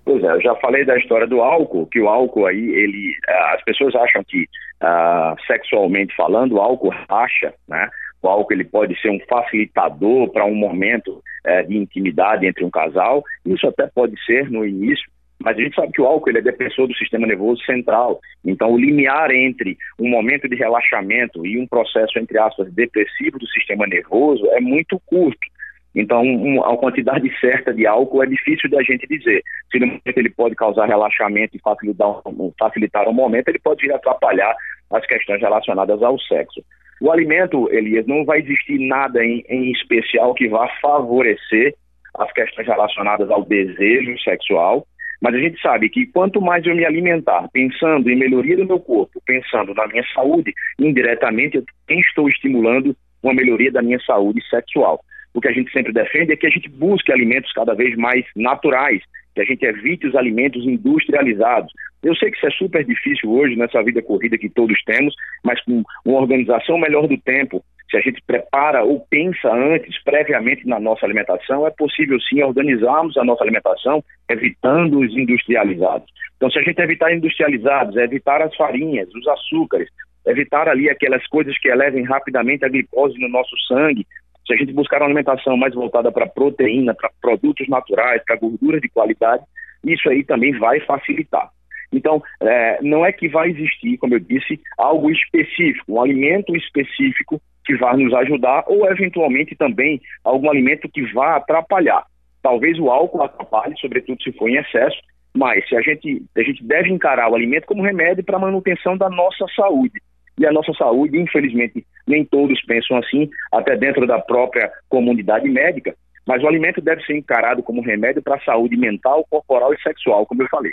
Pois 0.07 0.23
é, 0.23 0.29
eu 0.29 0.41
já 0.41 0.55
falei 0.55 0.85
da 0.85 0.97
história 0.97 1.27
do 1.27 1.41
álcool, 1.41 1.89
que 1.89 2.01
o 2.01 2.09
álcool 2.09 2.47
aí, 2.47 2.71
ele, 2.71 3.13
eh, 3.29 3.55
as 3.55 3.65
pessoas 3.65 3.93
acham 3.97 4.23
que, 4.23 4.45
uh, 4.81 5.37
sexualmente 5.49 6.15
falando, 6.15 6.53
o 6.53 6.61
álcool 6.61 6.95
racha, 7.11 7.53
né? 7.67 7.91
O 8.23 8.29
álcool 8.29 8.53
ele 8.53 8.65
pode 8.65 8.97
ser 9.01 9.11
um 9.11 9.19
facilitador 9.29 10.31
para 10.31 10.45
um 10.45 10.55
momento 10.55 11.21
uh, 11.45 11.67
de 11.67 11.77
intimidade 11.77 12.47
entre 12.47 12.65
um 12.65 12.71
casal. 12.71 13.25
Isso 13.45 13.67
até 13.67 13.89
pode 13.89 14.15
ser 14.25 14.49
no 14.49 14.65
início, 14.65 15.11
mas 15.41 15.59
a 15.59 15.61
gente 15.61 15.75
sabe 15.75 15.91
que 15.91 16.01
o 16.01 16.07
álcool 16.07 16.31
ele 16.31 16.39
é 16.39 16.43
depressor 16.43 16.87
do 16.87 16.95
sistema 16.95 17.27
nervoso 17.27 17.61
central. 17.65 18.21
Então, 18.45 18.71
o 18.71 18.79
limiar 18.79 19.33
entre 19.33 19.77
um 19.99 20.09
momento 20.09 20.49
de 20.49 20.55
relaxamento 20.55 21.45
e 21.45 21.59
um 21.59 21.67
processo, 21.67 22.17
entre 22.21 22.39
aspas, 22.39 22.73
depressivo 22.73 23.41
do 23.41 23.49
sistema 23.49 23.89
nervoso 23.89 24.47
é 24.53 24.61
muito 24.61 25.03
curto. 25.05 25.56
Então, 25.97 26.23
a 26.63 26.77
quantidade 26.77 27.27
certa 27.41 27.73
de 27.73 27.87
álcool 27.87 28.23
é 28.23 28.27
difícil 28.27 28.69
da 28.69 28.83
gente 28.83 29.07
dizer. 29.07 29.43
Se 29.73 29.79
no 29.79 29.87
momento 29.87 30.19
ele 30.19 30.29
pode 30.29 30.55
causar 30.55 30.85
relaxamento 30.85 31.57
e 31.57 31.61
facilitar, 31.61 32.21
facilitar 32.59 33.09
um 33.09 33.15
momento, 33.15 33.49
ele 33.49 33.59
pode 33.59 33.87
vir 33.87 33.95
atrapalhar 33.95 34.55
as 34.91 35.07
questões 35.07 35.41
relacionadas 35.41 36.03
ao 36.03 36.19
sexo. 36.21 36.63
O 37.01 37.11
alimento, 37.11 37.73
Elias, 37.73 38.07
não 38.07 38.27
vai 38.27 38.41
existir 38.41 38.79
nada 38.87 39.25
em, 39.25 39.43
em 39.49 39.73
especial 39.73 40.35
que 40.35 40.49
vá 40.49 40.69
favorecer 40.83 41.75
as 42.19 42.31
questões 42.33 42.67
relacionadas 42.67 43.31
ao 43.31 43.43
desejo 43.43 44.19
sexual, 44.19 44.87
mas 45.21 45.35
a 45.35 45.39
gente 45.39 45.59
sabe 45.63 45.89
que 45.89 46.07
quanto 46.07 46.43
mais 46.43 46.65
eu 46.67 46.77
me 46.77 46.85
alimentar 46.85 47.49
pensando 47.55 48.11
em 48.11 48.17
melhoria 48.17 48.57
do 48.57 48.67
meu 48.67 48.79
corpo, 48.79 49.21
pensando 49.25 49.73
na 49.73 49.87
minha 49.87 50.05
saúde, 50.15 50.53
indiretamente 50.79 51.57
eu 51.57 51.65
estou 51.99 52.29
estimulando 52.29 52.95
uma 53.23 53.33
melhoria 53.33 53.73
da 53.73 53.81
minha 53.81 53.99
saúde 54.01 54.47
sexual 54.49 55.01
o 55.37 55.41
que 55.41 55.49
a 55.49 55.53
gente 55.53 55.71
sempre 55.71 55.93
defende 55.93 56.33
é 56.33 56.37
que 56.37 56.47
a 56.47 56.51
gente 56.51 56.67
busque 56.71 57.13
alimentos 57.13 57.53
cada 57.53 57.75
vez 57.75 57.95
mais 57.95 58.25
naturais, 58.35 59.03
que 59.35 59.43
a 59.43 59.45
gente 59.45 59.67
evite 59.67 60.07
os 60.07 60.17
alimentos 60.17 60.65
industrializados. 60.65 61.71
Eu 62.03 62.17
sei 62.17 62.31
que 62.31 62.39
isso 62.39 62.47
é 62.47 62.51
super 62.53 62.83
difícil 62.83 63.31
hoje 63.31 63.55
nessa 63.55 63.83
vida 63.83 64.01
corrida 64.01 64.39
que 64.39 64.49
todos 64.49 64.83
temos, 64.85 65.15
mas 65.45 65.63
com 65.63 65.83
uma 66.07 66.21
organização 66.21 66.79
melhor 66.79 67.07
do 67.07 67.19
tempo, 67.19 67.63
se 67.91 67.99
a 67.99 68.01
gente 68.01 68.23
prepara 68.27 68.83
ou 68.83 69.01
pensa 69.11 69.53
antes, 69.53 70.03
previamente 70.03 70.67
na 70.67 70.81
nossa 70.81 71.05
alimentação, 71.05 71.67
é 71.67 71.71
possível 71.71 72.19
sim 72.23 72.43
organizarmos 72.43 73.15
a 73.19 73.25
nossa 73.25 73.45
alimentação 73.45 74.03
evitando 74.31 75.01
os 75.01 75.15
industrializados. 75.15 76.11
Então, 76.39 76.51
se 76.51 76.59
a 76.59 76.63
gente 76.63 76.81
evitar 76.81 77.13
industrializados, 77.13 77.95
evitar 77.97 78.41
as 78.41 78.57
farinhas, 78.57 79.15
os 79.15 79.29
açúcares, 79.29 79.91
evitar 80.27 80.67
ali 80.69 80.91
aquelas 80.91 81.25
coisas 81.29 81.57
que 81.59 81.69
elevem 81.69 82.05
rapidamente 82.05 82.65
a 82.65 82.69
glicose 82.69 83.19
no 83.19 83.29
nosso 83.29 83.55
sangue, 83.69 84.07
se 84.47 84.55
a 84.55 84.57
gente 84.57 84.73
buscar 84.73 84.99
uma 85.01 85.07
alimentação 85.07 85.57
mais 85.57 85.75
voltada 85.75 86.13
para 86.13 86.27
proteína, 86.27 86.95
para 86.95 87.11
produtos 87.21 87.69
naturais, 87.69 88.23
para 88.25 88.37
gordura 88.37 88.81
de 88.81 88.89
qualidade, 88.89 89.43
isso 89.85 90.09
aí 90.09 90.25
também 90.25 90.57
vai 90.59 90.81
facilitar. 90.81 91.51
Então, 91.93 92.23
é, 92.41 92.79
não 92.83 93.05
é 93.05 93.13
que 93.13 93.29
vai 93.29 93.51
existir, 93.51 93.97
como 93.99 94.15
eu 94.15 94.21
disse, 94.21 94.61
algo 94.77 95.11
específico, 95.11 95.93
um 95.93 96.01
alimento 96.01 96.55
específico 96.57 97.41
que 97.65 97.77
vai 97.77 97.97
nos 97.97 98.15
ajudar, 98.15 98.65
ou 98.69 98.89
eventualmente 98.91 99.57
também 99.57 100.01
algum 100.25 100.51
alimento 100.51 100.89
que 100.89 101.03
vá 101.13 101.37
atrapalhar. 101.37 102.05
Talvez 102.43 102.79
o 102.79 102.91
álcool 102.91 103.25
atrapalhe, 103.25 103.75
sobretudo 103.81 104.23
se 104.23 104.33
for 104.33 104.49
em 104.49 104.57
excesso, 104.57 104.97
Mas 105.37 105.69
se 105.69 105.77
a 105.77 105.83
gente, 105.83 106.23
a 106.35 106.43
gente 106.43 106.65
deve 106.65 106.91
encarar 106.91 107.31
o 107.31 107.35
alimento 107.35 107.67
como 107.67 107.83
remédio 107.83 108.25
para 108.25 108.37
a 108.37 108.41
manutenção 108.41 108.97
da 108.97 109.11
nossa 109.11 109.45
saúde. 109.55 110.01
E 110.39 110.47
a 110.47 110.53
nossa 110.53 110.73
saúde, 110.73 111.19
infelizmente, 111.19 111.85
nem 112.07 112.25
todos 112.25 112.61
pensam 112.65 112.97
assim, 112.97 113.29
até 113.53 113.77
dentro 113.77 114.07
da 114.07 114.19
própria 114.19 114.71
comunidade 114.89 115.49
médica. 115.49 115.95
Mas 116.27 116.43
o 116.43 116.49
alimento 116.49 116.81
deve 116.81 117.03
ser 117.05 117.17
encarado 117.17 117.63
como 117.63 117.83
remédio 117.83 118.23
para 118.23 118.37
a 118.37 118.41
saúde 118.41 118.77
mental, 118.77 119.25
corporal 119.31 119.73
e 119.73 119.81
sexual, 119.81 120.27
como 120.27 120.43
eu 120.43 120.49
falei. 120.49 120.73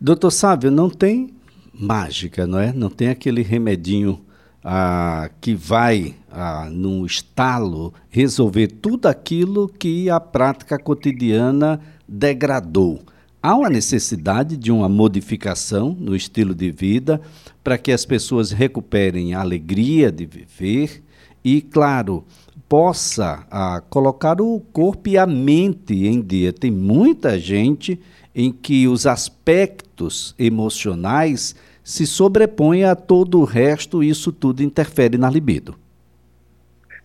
Doutor 0.00 0.30
Sávio, 0.30 0.70
não 0.70 0.88
tem 0.88 1.30
mágica, 1.74 2.46
não 2.46 2.58
é? 2.58 2.72
Não 2.72 2.88
tem 2.88 3.08
aquele 3.08 3.42
remedinho 3.42 4.24
ah, 4.64 5.30
que 5.40 5.54
vai, 5.54 6.14
ah, 6.30 6.68
num 6.70 7.04
estalo, 7.04 7.92
resolver 8.10 8.68
tudo 8.68 9.06
aquilo 9.06 9.68
que 9.68 10.08
a 10.08 10.18
prática 10.20 10.78
cotidiana 10.78 11.80
degradou. 12.08 13.00
Há 13.42 13.56
uma 13.56 13.70
necessidade 13.70 14.54
de 14.54 14.70
uma 14.70 14.86
modificação 14.86 15.96
no 15.98 16.14
estilo 16.14 16.54
de 16.54 16.70
vida 16.70 17.22
para 17.64 17.78
que 17.78 17.90
as 17.90 18.04
pessoas 18.04 18.52
recuperem 18.52 19.32
a 19.32 19.40
alegria 19.40 20.12
de 20.12 20.26
viver 20.26 21.02
e, 21.42 21.62
claro, 21.62 22.22
possa 22.68 23.46
ah, 23.50 23.82
colocar 23.88 24.42
o 24.42 24.60
corpo 24.74 25.08
e 25.08 25.16
a 25.16 25.26
mente 25.26 26.06
em 26.06 26.20
dia. 26.20 26.52
Tem 26.52 26.70
muita 26.70 27.38
gente 27.38 27.98
em 28.34 28.52
que 28.52 28.86
os 28.86 29.06
aspectos 29.06 30.34
emocionais 30.38 31.56
se 31.82 32.06
sobrepõem 32.06 32.84
a 32.84 32.94
todo 32.94 33.40
o 33.40 33.44
resto 33.44 34.04
e 34.04 34.10
isso 34.10 34.30
tudo 34.32 34.62
interfere 34.62 35.16
na 35.16 35.30
libido. 35.30 35.76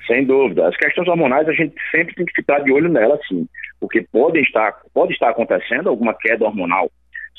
Sem 0.05 0.25
dúvida. 0.25 0.67
As 0.67 0.75
questões 0.75 1.07
hormonais 1.07 1.47
a 1.47 1.53
gente 1.53 1.75
sempre 1.89 2.13
tem 2.13 2.25
que 2.25 2.33
ficar 2.33 2.59
de 2.59 2.73
olho 2.73 2.89
nela, 2.89 3.17
sim 3.25 3.47
porque 3.79 4.05
pode 4.11 4.39
estar, 4.39 4.73
pode 4.93 5.13
estar 5.13 5.29
acontecendo 5.29 5.89
alguma 5.89 6.13
queda 6.13 6.45
hormonal, 6.45 6.89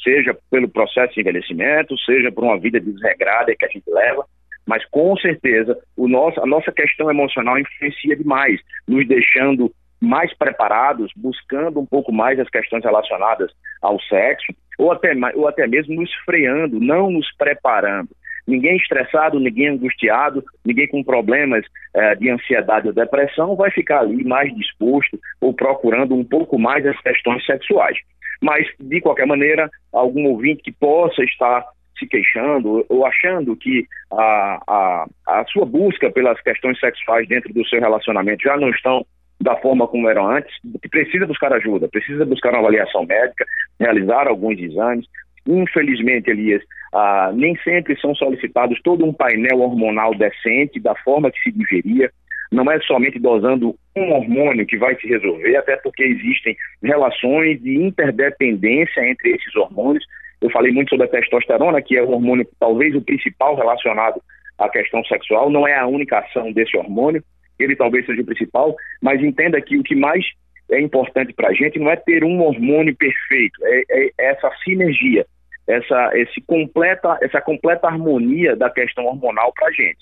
seja 0.03 0.37
pelo 0.51 0.69
processo 0.69 1.15
de 1.15 1.21
envelhecimento, 1.21 1.99
seja 1.99 2.31
por 2.31 2.45
uma 2.45 2.59
vida 2.59 2.79
desregrada 2.79 3.55
que 3.59 3.65
a 3.65 3.69
gente 3.69 3.91
leva, 3.91 4.25
mas 4.67 4.85
com 4.87 5.17
certeza 5.17 5.79
o 5.97 6.09
nosso, 6.09 6.41
a 6.41 6.47
nossa 6.47 6.73
questão 6.73 7.11
emocional 7.11 7.59
influencia 7.59 8.17
demais, 8.17 8.61
nos 8.87 9.07
deixando 9.07 9.73
mais 10.01 10.37
preparados, 10.37 11.11
buscando 11.17 11.81
um 11.81 11.87
pouco 11.87 12.13
mais 12.13 12.39
as 12.39 12.49
questões 12.51 12.85
relacionadas 12.85 13.51
ao 13.81 14.01
sexo, 14.03 14.53
ou 14.79 14.93
até, 14.93 15.15
ou 15.35 15.49
até 15.49 15.67
mesmo 15.67 15.95
nos 15.95 16.13
freando, 16.25 16.79
não 16.79 17.11
nos 17.11 17.27
preparando. 17.37 18.11
Ninguém 18.47 18.77
estressado, 18.77 19.41
ninguém 19.41 19.69
angustiado, 19.69 20.45
ninguém 20.65 20.87
com 20.87 21.03
problemas 21.03 21.65
eh, 21.95 22.15
de 22.15 22.31
ansiedade 22.31 22.87
ou 22.87 22.95
depressão 22.95 23.57
vai 23.57 23.71
ficar 23.71 24.01
ali 24.01 24.25
mais 24.25 24.55
disposto 24.55 25.19
ou 25.41 25.53
procurando 25.53 26.15
um 26.15 26.25
pouco 26.25 26.59
mais 26.59 26.87
as 26.87 27.01
questões 27.01 27.45
sexuais. 27.45 27.97
Mas, 28.41 28.67
de 28.79 29.01
qualquer 29.01 29.27
maneira, 29.27 29.69
algum 29.93 30.27
ouvinte 30.27 30.63
que 30.63 30.73
possa 30.73 31.23
estar 31.25 31.65
se 31.99 32.07
queixando 32.07 32.85
ou 32.89 33.07
achando 33.07 33.57
que 33.57 33.87
a, 34.13 34.61
a, 34.67 35.07
a 35.27 35.45
sua 35.47 35.65
busca 35.65 36.11
pelas 36.11 36.41
questões 36.43 36.79
sexuais 36.79 37.27
dentro 37.27 37.53
do 37.53 37.67
seu 37.67 37.81
relacionamento 37.81 38.43
já 38.43 38.57
não 38.57 38.71
estão 38.71 39.05
da 39.41 39.57
forma 39.57 39.87
como 39.87 40.09
eram 40.09 40.31
antes, 40.31 40.55
que 40.83 40.89
precisa 40.89 41.27
buscar 41.27 41.53
ajuda, 41.53 41.89
precisa 41.89 42.25
buscar 42.25 42.51
uma 42.51 42.61
avaliação 42.61 43.05
médica, 43.05 43.45
realizar 43.79 44.27
alguns 44.27 44.59
exames, 44.59 45.07
Infelizmente, 45.47 46.31
Elias, 46.31 46.63
ah, 46.93 47.31
nem 47.35 47.57
sempre 47.59 47.99
são 48.01 48.15
solicitados 48.15 48.81
todo 48.83 49.05
um 49.05 49.13
painel 49.13 49.61
hormonal 49.61 50.15
decente, 50.15 50.81
da 50.81 50.95
forma 50.97 51.31
que 51.31 51.39
se 51.41 51.53
deveria. 51.53 52.11
Não 52.51 52.71
é 52.71 52.81
somente 52.81 53.19
dosando 53.19 53.75
um 53.97 54.13
hormônio 54.13 54.67
que 54.67 54.77
vai 54.77 54.97
se 54.97 55.07
resolver, 55.07 55.57
até 55.57 55.77
porque 55.77 56.03
existem 56.03 56.57
relações 56.83 57.61
de 57.63 57.77
interdependência 57.77 59.09
entre 59.09 59.31
esses 59.31 59.55
hormônios. 59.57 60.05
Eu 60.41 60.51
falei 60.51 60.73
muito 60.73 60.91
sobre 60.91 61.07
a 61.07 61.11
testosterona, 61.11 61.83
que 61.83 61.97
é 61.97 62.03
o 62.03 62.11
hormônio, 62.11 62.47
talvez 62.59 62.95
o 62.95 63.03
principal 63.03 63.57
relacionado 63.57 64.21
à 64.59 64.69
questão 64.69 65.05
sexual, 65.05 65.51
não 65.51 65.67
é 65.67 65.77
a 65.77 65.87
única 65.87 66.19
ação 66.19 66.53
desse 66.53 66.77
hormônio, 66.77 67.23
ele 67.59 67.75
talvez 67.75 68.05
seja 68.05 68.21
o 68.21 68.27
principal, 68.27 68.77
mas 69.03 69.23
entenda 69.23 69.61
que 69.61 69.79
o 69.79 69.83
que 69.83 69.95
mais 69.95 70.25
é 70.71 70.81
importante 70.81 71.33
para 71.33 71.49
a 71.49 71.53
gente 71.53 71.79
não 71.79 71.91
é 71.91 71.97
ter 71.97 72.23
um 72.25 72.41
hormônio 72.41 72.95
perfeito, 72.97 73.61
é, 73.65 73.83
é 73.89 74.11
essa 74.19 74.51
sinergia 74.65 75.27
essa, 75.67 76.11
esse 76.15 76.41
completa, 76.43 77.19
essa 77.21 77.41
completa 77.41 77.89
harmonia 77.89 78.55
da 78.55 78.71
questão 78.71 79.05
hormonal 79.07 79.53
para 79.53 79.69
a 79.69 79.73
gente. 79.73 79.99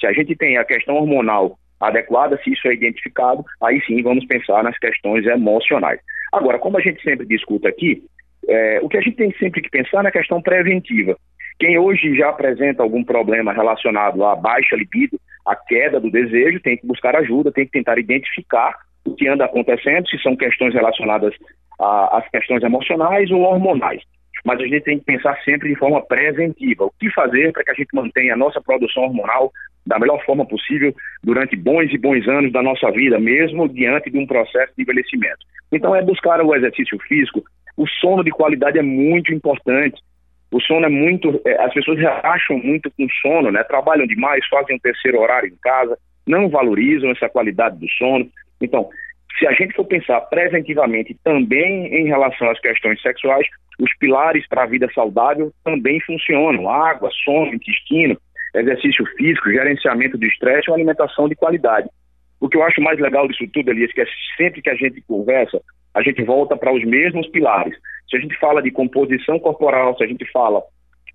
Se 0.00 0.06
a 0.06 0.12
gente 0.12 0.36
tem 0.36 0.56
a 0.56 0.64
questão 0.64 0.94
hormonal 0.96 1.58
adequada, 1.80 2.38
se 2.42 2.52
isso 2.52 2.68
é 2.68 2.74
identificado, 2.74 3.44
aí 3.62 3.80
sim 3.84 4.02
vamos 4.02 4.24
pensar 4.26 4.62
nas 4.62 4.78
questões 4.78 5.26
emocionais. 5.26 6.00
Agora, 6.32 6.58
como 6.58 6.78
a 6.78 6.80
gente 6.80 7.02
sempre 7.02 7.26
discuta 7.26 7.68
aqui, 7.68 8.02
é, 8.48 8.80
o 8.82 8.88
que 8.88 8.96
a 8.96 9.00
gente 9.00 9.16
tem 9.16 9.32
sempre 9.38 9.60
que 9.60 9.70
pensar 9.70 10.00
é 10.00 10.02
na 10.04 10.10
questão 10.10 10.40
preventiva. 10.40 11.16
Quem 11.58 11.78
hoje 11.78 12.16
já 12.16 12.28
apresenta 12.28 12.82
algum 12.82 13.02
problema 13.02 13.52
relacionado 13.52 14.24
à 14.24 14.36
baixa 14.36 14.76
libido, 14.76 15.18
à 15.44 15.56
queda 15.56 15.98
do 15.98 16.10
desejo, 16.10 16.60
tem 16.60 16.76
que 16.76 16.86
buscar 16.86 17.16
ajuda, 17.16 17.50
tem 17.50 17.64
que 17.64 17.72
tentar 17.72 17.98
identificar 17.98 18.76
o 19.04 19.14
que 19.14 19.26
anda 19.26 19.44
acontecendo, 19.44 20.08
se 20.08 20.18
são 20.22 20.36
questões 20.36 20.74
relacionadas 20.74 21.34
às 21.80 22.28
questões 22.28 22.62
emocionais 22.62 23.30
ou 23.30 23.40
hormonais 23.40 24.02
mas 24.44 24.60
a 24.60 24.64
gente 24.64 24.82
tem 24.82 24.98
que 24.98 25.04
pensar 25.04 25.36
sempre 25.44 25.68
de 25.68 25.76
forma 25.76 26.00
preventiva. 26.04 26.84
O 26.84 26.92
que 26.98 27.10
fazer 27.10 27.52
para 27.52 27.64
que 27.64 27.70
a 27.70 27.74
gente 27.74 27.88
mantenha 27.94 28.34
a 28.34 28.36
nossa 28.36 28.60
produção 28.60 29.04
hormonal 29.04 29.52
da 29.86 29.98
melhor 29.98 30.22
forma 30.24 30.46
possível 30.46 30.94
durante 31.22 31.56
bons 31.56 31.92
e 31.92 31.98
bons 31.98 32.26
anos 32.28 32.52
da 32.52 32.62
nossa 32.62 32.90
vida, 32.90 33.18
mesmo 33.18 33.68
diante 33.68 34.10
de 34.10 34.18
um 34.18 34.26
processo 34.26 34.72
de 34.76 34.82
envelhecimento. 34.82 35.38
Então, 35.72 35.94
é 35.94 36.02
buscar 36.02 36.40
o 36.42 36.54
exercício 36.54 36.98
físico. 37.08 37.42
O 37.76 37.86
sono 37.86 38.22
de 38.22 38.30
qualidade 38.30 38.78
é 38.78 38.82
muito 38.82 39.32
importante. 39.32 40.00
O 40.50 40.60
sono 40.60 40.86
é 40.86 40.88
muito. 40.88 41.40
É, 41.44 41.62
as 41.62 41.72
pessoas 41.72 41.98
relaxam 41.98 42.58
muito 42.58 42.90
com 42.90 43.06
sono, 43.22 43.50
né? 43.50 43.62
Trabalham 43.64 44.06
demais, 44.06 44.46
fazem 44.48 44.76
um 44.76 44.78
terceiro 44.78 45.20
horário 45.20 45.48
em 45.48 45.56
casa, 45.62 45.96
não 46.26 46.48
valorizam 46.48 47.10
essa 47.10 47.28
qualidade 47.28 47.78
do 47.78 47.88
sono. 47.90 48.28
Então, 48.60 48.88
se 49.38 49.46
a 49.46 49.52
gente 49.52 49.74
for 49.74 49.84
pensar 49.84 50.20
preventivamente 50.22 51.16
também 51.22 51.86
em 51.94 52.06
relação 52.06 52.50
às 52.50 52.60
questões 52.60 53.00
sexuais, 53.00 53.46
os 53.78 53.96
pilares 53.98 54.46
para 54.48 54.64
a 54.64 54.66
vida 54.66 54.88
saudável 54.92 55.52
também 55.64 56.00
funcionam: 56.00 56.68
água, 56.68 57.10
sono, 57.24 57.54
intestino, 57.54 58.18
exercício 58.54 59.06
físico, 59.16 59.50
gerenciamento 59.50 60.18
do 60.18 60.26
estresse 60.26 60.68
e 60.68 60.72
alimentação 60.72 61.28
de 61.28 61.36
qualidade. 61.36 61.88
O 62.40 62.48
que 62.48 62.56
eu 62.56 62.62
acho 62.62 62.80
mais 62.80 62.98
legal 62.98 63.26
disso 63.28 63.44
tudo, 63.52 63.70
Elias, 63.70 63.92
que 63.92 64.00
é 64.00 64.06
sempre 64.36 64.62
que 64.62 64.70
a 64.70 64.74
gente 64.74 65.00
conversa, 65.02 65.60
a 65.94 66.02
gente 66.02 66.22
volta 66.22 66.56
para 66.56 66.72
os 66.72 66.84
mesmos 66.84 67.28
pilares. 67.28 67.76
Se 68.08 68.16
a 68.16 68.20
gente 68.20 68.36
fala 68.38 68.62
de 68.62 68.70
composição 68.70 69.38
corporal, 69.38 69.96
se 69.96 70.04
a 70.04 70.06
gente 70.06 70.24
fala 70.30 70.62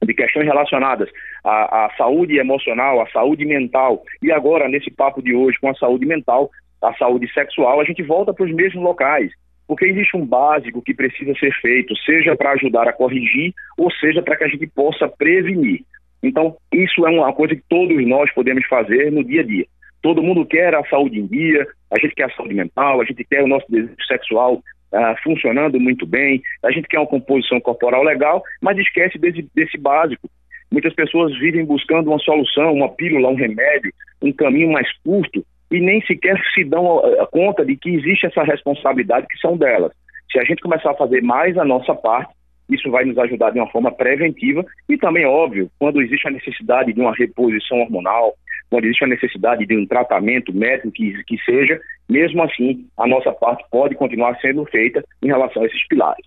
de 0.06 0.14
questões 0.14 0.46
relacionadas 0.46 1.10
à, 1.44 1.86
à, 1.86 1.96
saúde 1.96 2.38
emocional, 2.38 3.02
à 3.02 3.08
saúde 3.10 3.46
mental, 3.46 4.04
e 4.22 4.32
agora, 4.32 4.68
nesse 4.68 4.92
papo 4.92 5.22
de 5.22 5.34
hoje, 5.34 5.58
com 5.60 5.70
a 5.70 5.76
saúde 5.76 6.06
mental, 6.06 6.50
a 6.84 6.94
saúde 6.96 7.32
sexual, 7.34 7.80
a 7.80 7.84
gente 7.84 8.04
volta 8.04 8.34
para 8.34 8.46
os 8.46 8.54
mesmos 8.54 8.84
locais 8.84 9.32
porque 9.68 9.86
existe 9.86 10.16
um 10.16 10.26
básico 10.26 10.82
que 10.82 10.94
precisa 10.94 11.34
ser 11.36 11.54
feito, 11.62 11.96
seja 11.98 12.36
para 12.36 12.52
ajudar 12.52 12.88
a 12.88 12.94
corrigir, 12.94 13.54
ou 13.78 13.92
seja 13.92 14.22
para 14.22 14.36
que 14.36 14.44
a 14.44 14.48
gente 14.48 14.68
possa 14.68 15.08
prevenir. 15.08 15.82
Então, 16.22 16.56
isso 16.72 17.06
é 17.06 17.10
uma 17.10 17.34
coisa 17.34 17.56
que 17.56 17.64
todos 17.70 18.06
nós 18.06 18.32
podemos 18.34 18.66
fazer 18.68 19.12
no 19.12 19.24
dia 19.24 19.42
a 19.42 19.44
dia. 19.44 19.66
Todo 20.02 20.24
mundo 20.24 20.46
quer 20.46 20.76
a 20.76 20.84
saúde 20.86 21.20
em 21.20 21.28
dia, 21.28 21.66
a 21.92 22.00
gente 22.00 22.14
quer 22.14 22.26
a 22.26 22.36
saúde 22.36 22.54
mental, 22.54 23.02
a 23.02 23.06
gente 23.06 23.24
quer 23.24 23.42
o 23.44 23.48
nosso 23.48 23.66
desejo 23.70 23.96
sexual 24.08 24.56
uh, 24.56 25.24
funcionando 25.24 25.80
muito 25.80 26.06
bem, 26.06 26.42
a 26.64 26.72
gente 26.72 26.88
quer 26.88 27.00
uma 27.00 27.08
composição 27.08 27.60
corporal 27.60 28.04
legal, 28.04 28.44
mas 28.62 28.78
esquece 28.78 29.18
desse, 29.18 29.48
desse 29.56 29.78
básico. 29.78 30.30
Muitas 30.72 30.94
pessoas 30.94 31.38
vivem 31.40 31.66
buscando 31.66 32.10
uma 32.10 32.20
solução, 32.20 32.74
uma 32.74 32.90
pílula, 32.90 33.30
um 33.30 33.36
remédio, 33.36 33.94
um 34.22 34.34
caminho 34.34 34.72
mais 34.72 34.88
curto, 35.04 35.46
e 35.74 35.82
nem 35.82 36.00
sequer 36.06 36.40
se 36.54 36.64
dão 36.64 37.02
eh, 37.04 37.26
conta 37.32 37.66
de 37.66 37.76
que 37.76 37.90
existe 37.90 38.28
essa 38.28 38.44
responsabilidade 38.44 39.26
que 39.28 39.40
são 39.40 39.58
delas. 39.58 39.92
Se 40.32 40.38
a 40.38 40.44
gente 40.44 40.62
começar 40.62 40.92
a 40.92 40.96
fazer 40.96 41.24
mais 41.24 41.58
a 41.58 41.66
nossa 41.66 41.96
parte, 41.96 42.32
isso 42.70 42.92
vai 42.92 43.04
nos 43.06 43.18
ajudar 43.18 43.50
de 43.50 43.60
uma 43.60 43.70
forma 43.72 43.92
preventiva 43.92 44.64
e 44.88 44.98
também, 44.98 45.26
óbvio, 45.26 45.72
quando 45.80 46.00
existe 46.00 46.28
a 46.28 46.32
necessidade 46.32 46.94
de 46.94 47.02
uma 47.02 47.12
reposição 47.16 47.80
hormonal, 47.80 48.36
quando 48.70 48.86
existe 48.86 49.04
a 49.04 49.08
necessidade 49.08 49.66
de 49.66 49.76
um 49.76 49.88
tratamento 49.88 50.54
médico 50.54 50.92
que, 50.92 51.24
que 51.24 51.38
seja, 51.44 51.80
mesmo 52.08 52.44
assim, 52.44 52.86
a 52.98 53.08
nossa 53.08 53.32
parte 53.32 53.66
pode 53.72 53.96
continuar 53.96 54.40
sendo 54.42 54.64
feita 54.66 55.04
em 55.24 55.28
relação 55.28 55.64
a 55.64 55.66
esses 55.66 55.88
pilares. 55.88 56.26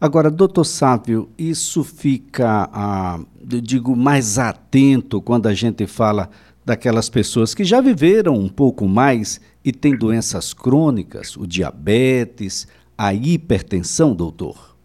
Agora, 0.00 0.30
doutor 0.30 0.64
Sávio, 0.64 1.28
isso 1.38 1.84
fica, 1.84 2.68
ah, 2.72 3.18
digo, 3.40 3.96
mais 3.96 4.36
atento 4.36 5.22
quando 5.22 5.46
a 5.46 5.54
gente 5.54 5.86
fala 5.86 6.28
daquelas 6.68 7.08
pessoas 7.08 7.54
que 7.54 7.64
já 7.64 7.80
viveram 7.80 8.34
um 8.34 8.48
pouco 8.48 8.86
mais 8.86 9.40
e 9.64 9.72
têm 9.72 9.96
doenças 9.96 10.52
crônicas, 10.52 11.34
o 11.34 11.46
diabetes, 11.46 12.66
a 12.96 13.14
hipertensão, 13.14 14.14
doutor? 14.14 14.76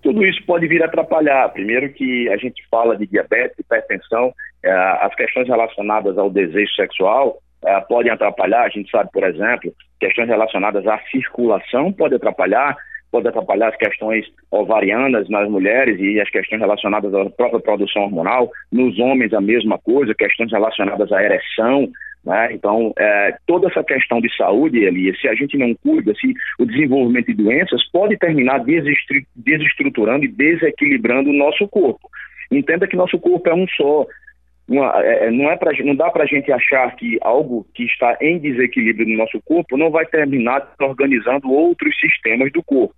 Tudo 0.00 0.24
isso 0.24 0.40
pode 0.46 0.66
vir 0.68 0.82
a 0.82 0.86
atrapalhar. 0.86 1.48
Primeiro 1.50 1.92
que 1.92 2.28
a 2.30 2.36
gente 2.36 2.62
fala 2.70 2.96
de 2.96 3.06
diabetes, 3.06 3.58
hipertensão, 3.58 4.32
é, 4.62 4.70
as 4.70 5.14
questões 5.14 5.48
relacionadas 5.48 6.16
ao 6.16 6.30
desejo 6.30 6.72
sexual 6.74 7.38
é, 7.64 7.80
podem 7.80 8.12
atrapalhar. 8.12 8.62
A 8.62 8.68
gente 8.70 8.90
sabe, 8.90 9.10
por 9.12 9.24
exemplo, 9.24 9.74
questões 9.98 10.28
relacionadas 10.28 10.86
à 10.86 10.98
circulação 11.10 11.92
podem 11.92 12.16
atrapalhar, 12.16 12.76
pode 13.10 13.28
atrapalhar 13.28 13.68
as 13.68 13.76
questões 13.76 14.26
ovarianas 14.50 15.28
nas 15.28 15.48
mulheres 15.48 15.98
e 16.00 16.20
as 16.20 16.30
questões 16.30 16.60
relacionadas 16.60 17.12
à 17.14 17.28
própria 17.30 17.60
produção 17.60 18.02
hormonal. 18.02 18.50
Nos 18.70 18.98
homens, 18.98 19.32
a 19.32 19.40
mesma 19.40 19.78
coisa, 19.78 20.14
questões 20.14 20.50
relacionadas 20.50 21.10
à 21.12 21.22
ereção. 21.22 21.88
Né? 22.24 22.52
Então, 22.52 22.92
é, 22.98 23.36
toda 23.46 23.68
essa 23.68 23.82
questão 23.82 24.20
de 24.20 24.34
saúde, 24.36 24.84
Elias, 24.84 25.18
se 25.20 25.28
a 25.28 25.34
gente 25.34 25.56
não 25.56 25.74
cuida, 25.74 26.14
se 26.14 26.34
o 26.58 26.66
desenvolvimento 26.66 27.26
de 27.26 27.34
doenças 27.34 27.82
pode 27.90 28.16
terminar 28.18 28.62
desestruturando 29.36 30.24
e 30.24 30.28
desequilibrando 30.28 31.30
o 31.30 31.36
nosso 31.36 31.66
corpo. 31.68 32.08
Entenda 32.50 32.86
que 32.86 32.96
nosso 32.96 33.18
corpo 33.18 33.48
é 33.48 33.54
um 33.54 33.66
só. 33.68 34.06
Uma, 34.70 34.92
é, 35.02 35.26
é, 35.26 35.30
não, 35.32 35.50
é 35.50 35.56
pra, 35.56 35.72
não 35.84 35.96
dá 35.96 36.08
para 36.10 36.22
a 36.22 36.26
gente 36.26 36.52
achar 36.52 36.94
que 36.94 37.18
algo 37.22 37.66
que 37.74 37.82
está 37.82 38.16
em 38.20 38.38
desequilíbrio 38.38 39.08
no 39.08 39.18
nosso 39.18 39.42
corpo 39.44 39.76
não 39.76 39.90
vai 39.90 40.06
terminar 40.06 40.72
organizando 40.80 41.50
outros 41.50 41.92
sistemas 41.98 42.52
do 42.52 42.62
corpo. 42.62 42.94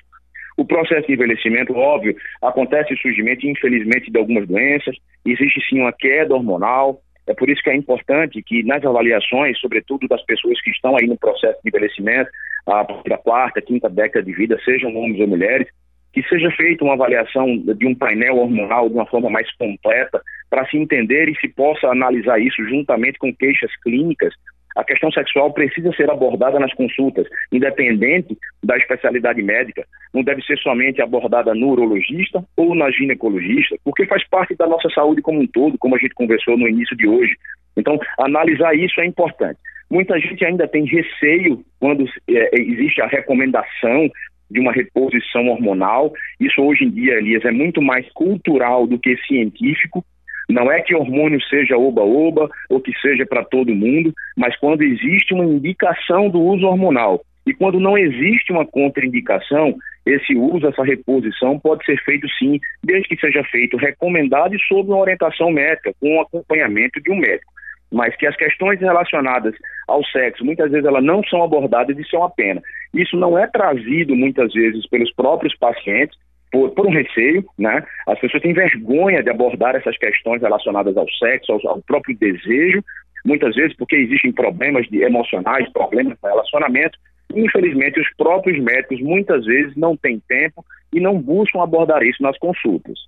O 0.58 0.66
processo 0.66 1.06
de 1.06 1.14
envelhecimento, 1.14 1.74
óbvio, 1.74 2.14
acontece 2.42 2.92
o 2.92 2.98
surgimento, 2.98 3.46
infelizmente, 3.46 4.10
de 4.10 4.18
algumas 4.18 4.46
doenças, 4.46 4.94
existe 5.24 5.62
sim 5.66 5.80
uma 5.80 5.94
queda 5.94 6.34
hormonal, 6.34 7.00
é 7.26 7.32
por 7.32 7.48
isso 7.48 7.62
que 7.62 7.70
é 7.70 7.74
importante 7.74 8.42
que 8.42 8.62
nas 8.62 8.84
avaliações, 8.84 9.58
sobretudo 9.58 10.06
das 10.08 10.22
pessoas 10.26 10.60
que 10.60 10.70
estão 10.70 10.94
aí 10.94 11.06
no 11.06 11.16
processo 11.16 11.58
de 11.62 11.70
envelhecimento, 11.70 12.30
a 12.66 12.84
partir 12.84 13.08
da 13.08 13.16
quarta, 13.16 13.62
quinta 13.62 13.88
década 13.88 14.26
de 14.26 14.34
vida, 14.34 14.60
sejam 14.62 14.94
homens 14.94 15.20
ou 15.20 15.26
mulheres, 15.26 15.68
que 16.12 16.22
seja 16.24 16.50
feita 16.50 16.84
uma 16.84 16.94
avaliação 16.94 17.46
de 17.58 17.86
um 17.86 17.94
painel 17.94 18.36
hormonal 18.36 18.88
de 18.88 18.94
uma 18.94 19.06
forma 19.06 19.30
mais 19.30 19.50
completa, 19.56 20.20
para 20.50 20.66
se 20.66 20.76
entender 20.76 21.28
e 21.28 21.36
se 21.40 21.48
possa 21.48 21.88
analisar 21.88 22.38
isso 22.38 22.62
juntamente 22.68 23.18
com 23.18 23.34
queixas 23.34 23.70
clínicas. 23.82 24.34
A 24.76 24.84
questão 24.84 25.10
sexual 25.12 25.52
precisa 25.52 25.92
ser 25.92 26.10
abordada 26.10 26.58
nas 26.58 26.72
consultas, 26.74 27.26
independente 27.50 28.36
da 28.62 28.76
especialidade 28.76 29.42
médica. 29.42 29.84
Não 30.14 30.22
deve 30.22 30.42
ser 30.42 30.58
somente 30.58 31.02
abordada 31.02 31.54
no 31.54 31.68
urologista 31.70 32.42
ou 32.56 32.74
na 32.74 32.90
ginecologista, 32.90 33.76
porque 33.84 34.06
faz 34.06 34.26
parte 34.28 34.54
da 34.54 34.66
nossa 34.66 34.88
saúde 34.90 35.20
como 35.20 35.40
um 35.40 35.46
todo, 35.46 35.76
como 35.78 35.94
a 35.94 35.98
gente 35.98 36.14
conversou 36.14 36.56
no 36.56 36.68
início 36.68 36.96
de 36.96 37.06
hoje. 37.06 37.34
Então, 37.76 37.98
analisar 38.18 38.74
isso 38.74 39.00
é 39.00 39.06
importante. 39.06 39.58
Muita 39.90 40.18
gente 40.18 40.42
ainda 40.42 40.66
tem 40.66 40.86
receio 40.86 41.62
quando 41.78 42.06
é, 42.30 42.50
existe 42.54 43.02
a 43.02 43.06
recomendação 43.06 44.10
de 44.52 44.60
uma 44.60 44.72
reposição 44.72 45.48
hormonal. 45.48 46.12
Isso 46.38 46.60
hoje 46.62 46.84
em 46.84 46.90
dia, 46.90 47.14
Elias, 47.14 47.44
é 47.44 47.50
muito 47.50 47.80
mais 47.80 48.06
cultural 48.12 48.86
do 48.86 48.98
que 48.98 49.16
científico. 49.26 50.04
Não 50.48 50.70
é 50.70 50.82
que 50.82 50.94
hormônio 50.94 51.40
seja 51.48 51.78
oba-oba 51.78 52.50
ou 52.68 52.80
que 52.80 52.92
seja 53.00 53.24
para 53.24 53.44
todo 53.44 53.74
mundo, 53.74 54.12
mas 54.36 54.56
quando 54.58 54.82
existe 54.82 55.32
uma 55.32 55.44
indicação 55.44 56.28
do 56.28 56.40
uso 56.40 56.66
hormonal 56.66 57.22
e 57.46 57.54
quando 57.54 57.80
não 57.80 57.96
existe 57.96 58.52
uma 58.52 58.66
contraindicação, 58.66 59.74
esse 60.04 60.34
uso, 60.34 60.66
essa 60.66 60.84
reposição 60.84 61.58
pode 61.58 61.84
ser 61.84 61.96
feito 62.04 62.28
sim, 62.38 62.60
desde 62.84 63.08
que 63.08 63.16
seja 63.16 63.42
feito 63.44 63.76
recomendado 63.76 64.54
e 64.54 64.62
sob 64.68 64.90
uma 64.90 65.00
orientação 65.00 65.50
médica, 65.50 65.92
com 66.00 66.20
acompanhamento 66.20 67.00
de 67.00 67.10
um 67.10 67.16
médico 67.16 67.51
mas 67.92 68.16
que 68.16 68.26
as 68.26 68.34
questões 68.36 68.80
relacionadas 68.80 69.54
ao 69.86 70.02
sexo, 70.06 70.44
muitas 70.44 70.70
vezes 70.70 70.86
elas 70.86 71.04
não 71.04 71.22
são 71.24 71.42
abordadas 71.42 71.96
e 71.96 72.16
é 72.16 72.18
uma 72.18 72.30
pena. 72.30 72.62
Isso 72.94 73.16
não 73.16 73.38
é 73.38 73.46
trazido 73.46 74.16
muitas 74.16 74.52
vezes 74.52 74.88
pelos 74.88 75.12
próprios 75.12 75.56
pacientes, 75.56 76.18
por, 76.50 76.70
por, 76.70 76.86
um 76.86 76.90
receio, 76.90 77.44
né? 77.58 77.82
As 78.06 78.18
pessoas 78.18 78.42
têm 78.42 78.52
vergonha 78.52 79.22
de 79.22 79.30
abordar 79.30 79.74
essas 79.74 79.96
questões 79.96 80.42
relacionadas 80.42 80.96
ao 80.96 81.08
sexo, 81.10 81.52
ao, 81.52 81.68
ao 81.68 81.82
próprio 81.82 82.16
desejo, 82.18 82.82
muitas 83.24 83.54
vezes 83.54 83.76
porque 83.76 83.96
existem 83.96 84.32
problemas 84.32 84.86
de, 84.88 85.02
emocionais, 85.02 85.70
problemas 85.72 86.14
de 86.14 86.28
relacionamento. 86.28 86.98
Infelizmente, 87.34 88.00
os 88.00 88.08
próprios 88.16 88.62
médicos 88.62 89.00
muitas 89.00 89.46
vezes 89.46 89.74
não 89.76 89.96
têm 89.96 90.20
tempo 90.28 90.64
e 90.92 91.00
não 91.00 91.18
buscam 91.18 91.62
abordar 91.62 92.02
isso 92.02 92.22
nas 92.22 92.38
consultas. 92.38 92.98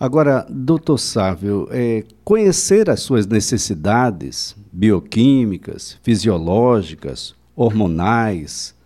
Agora, 0.00 0.46
doutor 0.48 0.96
Sávio, 0.96 1.66
é, 1.72 2.04
conhecer 2.22 2.88
as 2.88 3.00
suas 3.00 3.26
necessidades 3.26 4.54
bioquímicas, 4.72 5.98
fisiológicas, 6.04 7.34
hormonais, 7.56 8.76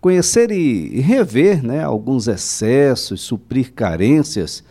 conhecer 0.00 0.50
e 0.50 1.00
rever 1.00 1.62
né, 1.62 1.84
alguns 1.84 2.28
excessos, 2.28 3.20
suprir 3.20 3.74
carências, 3.74 4.64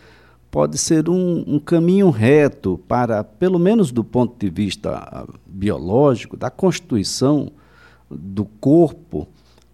pode 0.50 0.76
ser 0.78 1.08
um, 1.08 1.44
um 1.46 1.60
caminho 1.60 2.10
reto 2.10 2.80
para, 2.88 3.22
pelo 3.22 3.58
menos 3.60 3.92
do 3.92 4.02
ponto 4.02 4.36
de 4.36 4.50
vista 4.50 4.96
ah, 4.96 5.26
biológico, 5.46 6.36
da 6.36 6.50
constituição 6.50 7.52
do 8.10 8.44
corpo, 8.44 9.28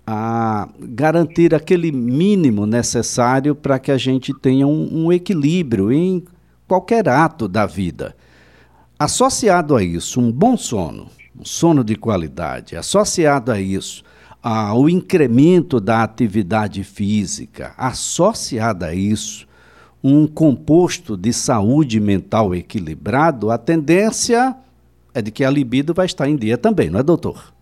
a 0.07 0.69
garantir 0.79 1.55
aquele 1.55 1.91
mínimo 1.91 2.67
necessário 2.67 3.55
para 3.55 3.79
que 3.79 3.91
a 3.91 3.97
gente 3.97 4.35
tenha 4.35 4.67
um, 4.67 5.07
um, 5.07 5.13
equilíbrio 5.13 5.91
em 5.91 6.25
qualquer 6.69 7.09
ato 7.09 7.49
da 7.49 7.65
vida. 7.65 8.15
Associado 8.99 9.75
a 9.75 9.83
isso, 9.83 10.21
um 10.21 10.31
bom 10.31 10.57
sono, 10.57 11.09
um 11.39 11.45
sono 11.45 11.83
de 11.83 11.97
qualidade, 11.97 12.77
associado 12.77 13.51
a 13.51 13.61
isso, 13.61 14.05
ao 14.43 14.91
incremento 14.91 15.81
da 15.81 16.03
atividade 16.03 16.85
física, 16.85 17.73
associado 17.79 18.85
a 18.85 18.95
isso, 18.95 19.47
um 20.03 20.27
composto 20.27 21.17
de 21.17 21.33
saúde 21.33 21.99
mental 21.99 22.55
equilibrado, 22.55 23.51
a 23.51 23.57
tendência 23.57 24.55
é 25.15 25.23
de 25.23 25.31
que 25.31 25.45
a 25.45 25.51
libido 25.51 25.95
vai 25.95 26.05
estar 26.05 26.29
em 26.29 26.37
dia 26.37 26.59
também, 26.59 26.91
não 26.91 27.01
é, 27.01 27.03
doutor? 27.03 27.54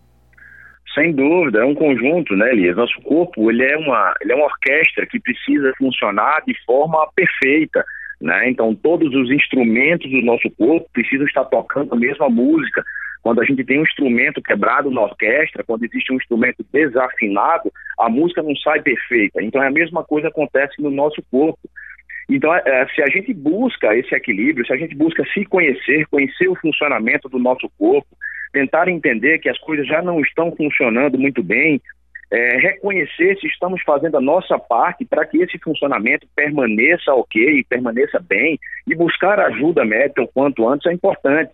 Sem 0.93 1.11
dúvida, 1.11 1.59
é 1.59 1.65
um 1.65 1.73
conjunto, 1.73 2.35
né, 2.35 2.51
Elias? 2.51 2.75
Nosso 2.75 3.01
corpo, 3.01 3.49
ele 3.49 3.63
é 3.63 3.77
uma, 3.77 4.13
ele 4.21 4.31
é 4.31 4.35
uma 4.35 4.45
orquestra 4.45 5.07
que 5.07 5.19
precisa 5.19 5.73
funcionar 5.77 6.43
de 6.45 6.53
forma 6.65 7.07
perfeita, 7.15 7.83
né? 8.21 8.49
Então, 8.49 8.75
todos 8.75 9.13
os 9.15 9.31
instrumentos 9.31 10.09
do 10.09 10.21
nosso 10.21 10.49
corpo 10.51 10.87
precisam 10.93 11.25
estar 11.25 11.45
tocando 11.45 11.93
a 11.93 11.97
mesma 11.97 12.29
música. 12.29 12.83
Quando 13.23 13.41
a 13.41 13.45
gente 13.45 13.63
tem 13.63 13.79
um 13.79 13.83
instrumento 13.83 14.41
quebrado 14.41 14.91
na 14.91 15.01
orquestra, 15.01 15.63
quando 15.63 15.83
existe 15.83 16.13
um 16.13 16.17
instrumento 16.17 16.63
desafinado, 16.71 17.71
a 17.97 18.07
música 18.07 18.43
não 18.43 18.55
sai 18.57 18.81
perfeita. 18.81 19.41
Então, 19.41 19.63
é 19.63 19.67
a 19.67 19.71
mesma 19.71 20.03
coisa 20.03 20.29
que 20.29 20.33
acontece 20.33 20.79
no 20.79 20.91
nosso 20.91 21.23
corpo. 21.31 21.59
Então, 22.29 22.53
é, 22.53 22.61
é, 22.65 22.87
se 22.89 23.01
a 23.01 23.07
gente 23.07 23.33
busca 23.33 23.95
esse 23.95 24.13
equilíbrio, 24.13 24.65
se 24.65 24.73
a 24.73 24.77
gente 24.77 24.95
busca 24.95 25.25
se 25.33 25.43
conhecer, 25.45 26.05
conhecer 26.07 26.47
o 26.47 26.55
funcionamento 26.55 27.27
do 27.29 27.39
nosso 27.39 27.69
corpo, 27.77 28.07
tentar 28.53 28.87
entender 28.87 29.39
que 29.39 29.49
as 29.49 29.57
coisas 29.57 29.85
já 29.85 30.01
não 30.01 30.21
estão 30.21 30.55
funcionando 30.55 31.17
muito 31.17 31.43
bem, 31.43 31.81
é, 32.31 32.57
reconhecer 32.57 33.37
se 33.39 33.47
estamos 33.47 33.81
fazendo 33.83 34.17
a 34.17 34.21
nossa 34.21 34.57
parte 34.57 35.03
para 35.05 35.25
que 35.25 35.37
esse 35.39 35.57
funcionamento 35.59 36.27
permaneça 36.35 37.13
ok, 37.13 37.63
permaneça 37.67 38.19
bem, 38.19 38.57
e 38.87 38.95
buscar 38.95 39.39
ajuda 39.39 39.83
médica 39.83 40.21
o 40.21 40.27
quanto 40.27 40.67
antes 40.67 40.85
é 40.87 40.93
importante. 40.93 41.51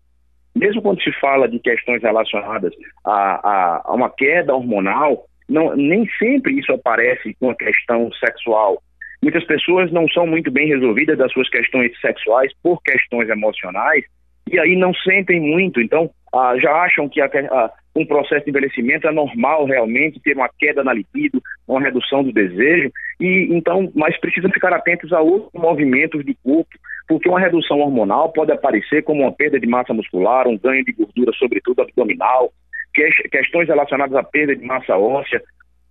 Mesmo 0.55 0.81
quando 0.81 1.01
se 1.01 1.11
fala 1.19 1.47
de 1.47 1.59
questões 1.59 2.01
relacionadas 2.01 2.73
a, 3.05 3.11
a, 3.11 3.81
a 3.85 3.93
uma 3.93 4.09
queda 4.09 4.53
hormonal, 4.53 5.25
não, 5.47 5.75
nem 5.75 6.07
sempre 6.17 6.59
isso 6.59 6.71
aparece 6.71 7.35
com 7.39 7.49
a 7.49 7.55
questão 7.55 8.11
sexual. 8.13 8.81
Muitas 9.21 9.43
pessoas 9.45 9.91
não 9.91 10.07
são 10.09 10.25
muito 10.25 10.49
bem 10.49 10.67
resolvidas 10.67 11.17
das 11.17 11.31
suas 11.33 11.49
questões 11.49 11.91
sexuais 11.99 12.53
por 12.63 12.81
questões 12.83 13.29
emocionais 13.29 14.05
e 14.51 14.59
aí 14.59 14.75
não 14.75 14.93
sentem 14.93 15.39
muito. 15.39 15.81
Então, 15.81 16.09
ah, 16.33 16.55
já 16.57 16.71
acham 16.73 17.09
que 17.09 17.21
a, 17.21 17.25
a, 17.25 17.71
um 17.95 18.05
processo 18.05 18.45
de 18.45 18.51
envelhecimento 18.51 19.07
é 19.07 19.11
normal 19.11 19.65
realmente 19.65 20.19
ter 20.21 20.35
uma 20.35 20.49
queda 20.59 20.83
na 20.83 20.93
libido, 20.93 21.41
uma 21.67 21.81
redução 21.81 22.23
do 22.23 22.31
desejo, 22.31 22.91
e 23.19 23.47
então, 23.51 23.91
mas 23.95 24.19
precisam 24.19 24.51
ficar 24.51 24.73
atentos 24.73 25.11
a 25.11 25.21
outros 25.21 25.51
movimentos 25.53 26.23
do 26.23 26.33
corpo, 26.43 26.69
porque 27.07 27.27
uma 27.27 27.39
redução 27.39 27.79
hormonal 27.79 28.31
pode 28.31 28.51
aparecer 28.51 29.03
como 29.03 29.23
uma 29.23 29.31
perda 29.31 29.59
de 29.59 29.67
massa 29.67 29.93
muscular, 29.93 30.47
um 30.47 30.57
ganho 30.57 30.85
de 30.85 30.91
gordura, 30.93 31.31
sobretudo 31.33 31.81
abdominal, 31.81 32.51
que, 32.93 33.09
questões 33.29 33.67
relacionadas 33.67 34.15
à 34.15 34.23
perda 34.23 34.55
de 34.55 34.63
massa 34.63 34.95
óssea. 34.97 35.41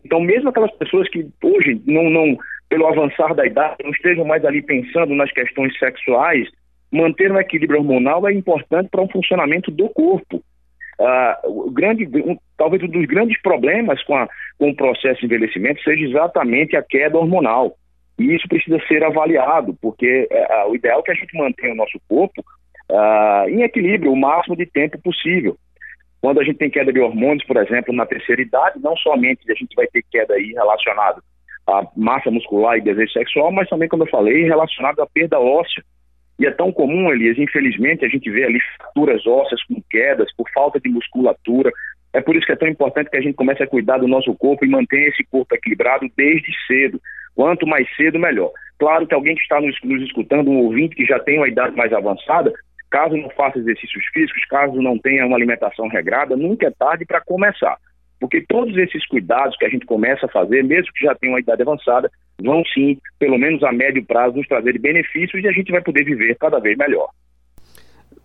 Então, 0.05 0.21
mesmo 0.21 0.49
aquelas 0.49 0.71
pessoas 0.77 1.09
que 1.09 1.27
hoje 1.43 1.83
não, 1.87 2.09
não 2.09 2.37
pelo 2.69 2.87
avançar 2.87 3.35
da 3.35 3.47
idade, 3.47 3.77
não 3.83 3.91
estejam 3.91 4.25
mais 4.25 4.45
ali 4.45 4.63
pensando 4.63 5.15
nas 5.15 5.33
questões 5.33 5.77
sexuais, 5.79 6.49
manter 6.91 7.31
um 7.31 7.39
equilíbrio 7.39 7.81
hormonal 7.81 8.27
é 8.29 8.33
importante 8.33 8.89
para 8.91 9.03
o 9.03 9.11
funcionamento 9.11 9.71
do 9.71 9.89
corpo. 9.91 10.43
Uh, 10.99 11.67
o 11.67 11.71
grande, 11.71 12.07
um, 12.07 12.37
talvez 12.57 12.83
um 12.83 12.89
dos 12.89 13.07
grandes 13.07 13.41
problemas 13.41 14.03
com, 14.03 14.17
a, 14.17 14.29
com 14.59 14.71
o 14.71 14.77
processo 14.77 15.21
de 15.21 15.27
envelhecimento 15.27 15.83
seja 15.83 16.05
exatamente 16.05 16.77
a 16.77 16.83
queda 16.83 17.17
hormonal. 17.17 17.77
E 18.19 18.35
isso 18.35 18.49
precisa 18.49 18.81
ser 18.89 19.05
avaliado, 19.05 19.77
porque 19.81 20.29
uh, 20.31 20.71
o 20.71 20.75
ideal 20.75 21.01
é 21.01 21.03
que 21.03 21.11
a 21.13 21.15
gente 21.15 21.37
mantenha 21.37 21.73
o 21.73 21.77
nosso 21.77 22.01
corpo 22.09 22.43
uh, 22.91 23.49
em 23.49 23.63
equilíbrio 23.63 24.13
o 24.13 24.17
máximo 24.17 24.57
de 24.57 24.67
tempo 24.67 24.99
possível. 25.01 25.57
Quando 26.21 26.41
a 26.41 26.45
gente 26.45 26.59
tem 26.59 26.69
queda 26.69 26.93
de 26.93 26.99
hormônios, 26.99 27.47
por 27.47 27.57
exemplo, 27.59 27.95
na 27.95 28.05
terceira 28.05 28.43
idade, 28.43 28.81
não 28.81 28.97
somente 28.97 29.51
a 29.51 29.55
gente 29.55 29.75
vai 29.77 29.87
ter 29.87 30.03
queda 30.11 30.35
aí 30.35 30.53
relacionada 30.53 31.23
à 31.65 31.87
massa 31.97 32.29
muscular 32.29 32.77
e 32.77 32.81
desejo 32.81 33.13
sexual, 33.13 33.53
mas 33.53 33.69
também, 33.69 33.89
como 33.89 34.03
eu 34.03 34.09
falei, 34.09 34.43
relacionado 34.43 35.01
à 35.01 35.07
perda 35.07 35.39
óssea. 35.39 35.83
E 36.39 36.47
é 36.47 36.51
tão 36.51 36.71
comum, 36.71 37.11
Elias, 37.11 37.37
infelizmente, 37.37 38.05
a 38.05 38.09
gente 38.09 38.31
vê 38.31 38.45
ali 38.45 38.61
fraturas 38.77 39.27
ósseas 39.27 39.63
com 39.65 39.83
quedas 39.91 40.33
por 40.37 40.49
falta 40.51 40.79
de 40.79 40.89
musculatura. 40.89 41.73
É 42.13 42.21
por 42.21 42.37
isso 42.37 42.47
que 42.47 42.53
é 42.53 42.57
tão 42.57 42.69
importante 42.69 43.11
que 43.11 43.17
a 43.17 43.21
gente 43.21 43.35
comece 43.35 43.63
a 43.63 43.67
cuidar 43.67 43.99
do 43.99 44.07
nosso 44.07 44.33
corpo 44.35 44.65
e 44.65 44.69
mantenha 44.69 45.09
esse 45.09 45.25
corpo 45.25 45.55
equilibrado 45.55 46.07
desde 46.17 46.49
cedo. 46.67 47.01
Quanto 47.35 47.67
mais 47.67 47.89
cedo, 47.97 48.19
melhor. 48.19 48.53
Claro 48.79 49.07
que 49.07 49.15
alguém 49.15 49.35
que 49.35 49.43
está 49.43 49.61
nos, 49.61 49.77
nos 49.83 50.03
escutando, 50.03 50.51
um 50.51 50.59
ouvinte 50.59 50.95
que 50.95 51.05
já 51.05 51.19
tem 51.19 51.39
uma 51.39 51.49
idade 51.49 51.77
mais 51.77 51.93
avançada, 51.93 52.53
caso 52.89 53.17
não 53.17 53.31
faça 53.31 53.59
exercícios 53.59 54.05
físicos, 54.13 54.45
caso 54.47 54.81
não 54.81 54.99
tenha 54.99 55.27
uma 55.27 55.37
alimentação 55.37 55.89
regrada, 55.89 56.37
nunca 56.37 56.69
é 56.69 56.71
tarde 56.71 57.05
para 57.05 57.21
começar. 57.21 57.77
Porque 58.21 58.45
todos 58.49 58.77
esses 58.77 59.07
cuidados 59.07 59.57
que 59.57 59.65
a 59.65 59.69
gente 59.69 59.87
começa 59.87 60.27
a 60.27 60.31
fazer, 60.31 60.63
mesmo 60.65 60.93
que 60.93 61.05
já 61.05 61.15
tenha 61.15 61.33
uma 61.33 61.41
idade 61.41 61.63
avançada, 61.63 62.11
vão 62.43 62.63
sim, 62.73 62.99
pelo 63.19 63.39
menos 63.39 63.63
a 63.63 63.73
médio 63.73 64.05
prazo, 64.05 64.37
nos 64.37 64.47
trazer 64.47 64.79
benefícios 64.79 65.43
e 65.43 65.49
a 65.49 65.53
gente 65.53 65.73
vai 65.73 65.83
poder 65.83 66.05
viver 66.05 66.37
cada 66.37 66.59
vez 66.59 66.77
melhor. 66.77 67.09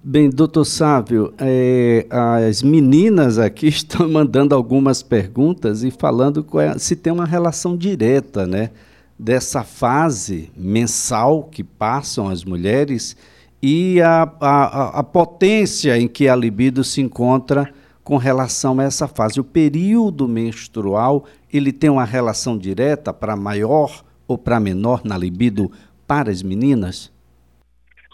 Bem, 0.06 0.30
doutor 0.30 0.65
Sávio, 0.65 1.34
é, 1.39 2.06
as 2.10 2.62
meninas 2.62 3.39
aqui 3.39 3.67
estão 3.69 4.10
mandando 4.10 4.54
algumas 4.54 5.02
perguntas 5.02 5.84
e 5.84 5.91
falando 5.91 6.45
se 6.78 6.95
tem 6.95 7.13
uma 7.13 7.26
relação 7.26 7.78
direta, 7.78 8.45
né? 8.45 8.71
Dessa 9.17 9.63
fase 9.63 10.52
mensal 10.58 11.43
que 11.43 11.63
passam 11.63 12.28
as 12.28 12.43
mulheres 12.43 13.15
e 13.62 14.02
a, 14.02 14.30
a, 14.41 14.99
a 14.99 15.04
potência 15.04 15.97
em 15.97 16.08
que 16.08 16.28
a 16.28 16.36
libido 16.36 16.84
se 16.84 16.99
encontra 16.99 17.71
com 18.04 18.17
relação 18.17 18.80
a 18.80 18.84
essa 18.84 19.08
fase. 19.08 19.39
O 19.39 19.43
período 19.43 20.28
menstrual, 20.28 21.23
ele 21.58 21.72
tem 21.72 21.89
uma 21.89 22.06
relação 22.06 22.58
direta 22.58 23.13
para 23.13 23.36
maior 23.36 24.04
ou 24.28 24.38
para 24.38 24.60
menor 24.60 25.04
na 25.06 25.18
libido 25.18 25.70
para 26.08 26.30
as 26.30 26.42
meninas? 26.42 27.13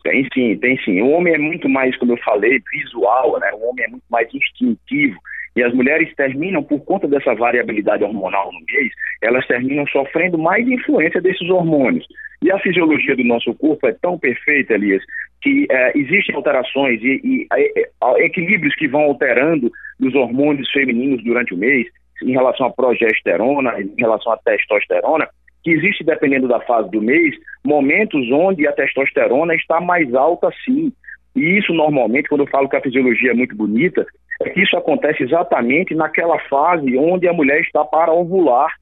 Tem 0.03 0.27
sim, 0.33 0.57
tem 0.57 0.77
sim. 0.79 1.01
O 1.01 1.09
homem 1.11 1.33
é 1.33 1.37
muito 1.37 1.67
mais, 1.67 1.95
como 1.97 2.13
eu 2.13 2.17
falei, 2.17 2.61
visual, 2.71 3.39
né? 3.39 3.51
O 3.53 3.69
homem 3.69 3.85
é 3.85 3.87
muito 3.89 4.05
mais 4.09 4.27
instintivo. 4.33 5.19
E 5.55 5.63
as 5.63 5.73
mulheres 5.73 6.13
terminam, 6.15 6.63
por 6.63 6.79
conta 6.85 7.07
dessa 7.07 7.33
variabilidade 7.33 8.03
hormonal 8.03 8.51
no 8.51 8.59
mês, 8.65 8.91
elas 9.21 9.45
terminam 9.47 9.85
sofrendo 9.87 10.37
mais 10.37 10.67
influência 10.67 11.19
desses 11.19 11.49
hormônios. 11.49 12.05
E 12.41 12.51
a 12.51 12.59
fisiologia 12.59 13.15
do 13.15 13.23
nosso 13.25 13.53
corpo 13.55 13.85
é 13.87 13.91
tão 13.91 14.17
perfeita, 14.17 14.73
Elias, 14.73 15.03
que 15.41 15.67
é, 15.69 15.97
existem 15.97 16.35
alterações 16.35 17.01
e, 17.01 17.19
e 17.23 17.47
é, 17.51 18.25
equilíbrios 18.25 18.75
que 18.75 18.87
vão 18.87 19.01
alterando 19.01 19.69
os 19.99 20.15
hormônios 20.15 20.71
femininos 20.71 21.21
durante 21.23 21.53
o 21.53 21.57
mês, 21.57 21.87
em 22.23 22.31
relação 22.31 22.67
à 22.67 22.71
progesterona, 22.71 23.79
em 23.79 23.93
relação 23.97 24.31
à 24.31 24.37
testosterona, 24.37 25.27
que 25.63 25.71
existe, 25.71 26.03
dependendo 26.03 26.47
da 26.47 26.59
fase 26.61 26.89
do 26.89 27.01
mês, 27.01 27.35
momentos 27.63 28.29
onde 28.31 28.67
a 28.67 28.71
testosterona 28.71 29.55
está 29.55 29.81
mais 29.81 30.13
alta 30.13 30.49
sim. 30.63 30.91
E 31.35 31.57
isso 31.57 31.73
normalmente, 31.73 32.29
quando 32.29 32.41
eu 32.41 32.47
falo 32.47 32.69
que 32.69 32.75
a 32.75 32.81
fisiologia 32.81 33.31
é 33.31 33.35
muito 33.35 33.55
bonita, 33.55 34.05
é 34.41 34.49
que 34.49 34.61
isso 34.61 34.77
acontece 34.77 35.23
exatamente 35.23 35.93
naquela 35.93 36.39
fase 36.47 36.97
onde 36.97 37.27
a 37.27 37.33
mulher 37.33 37.59
está 37.61 37.83
para 37.83 38.11
ovular, 38.11 38.73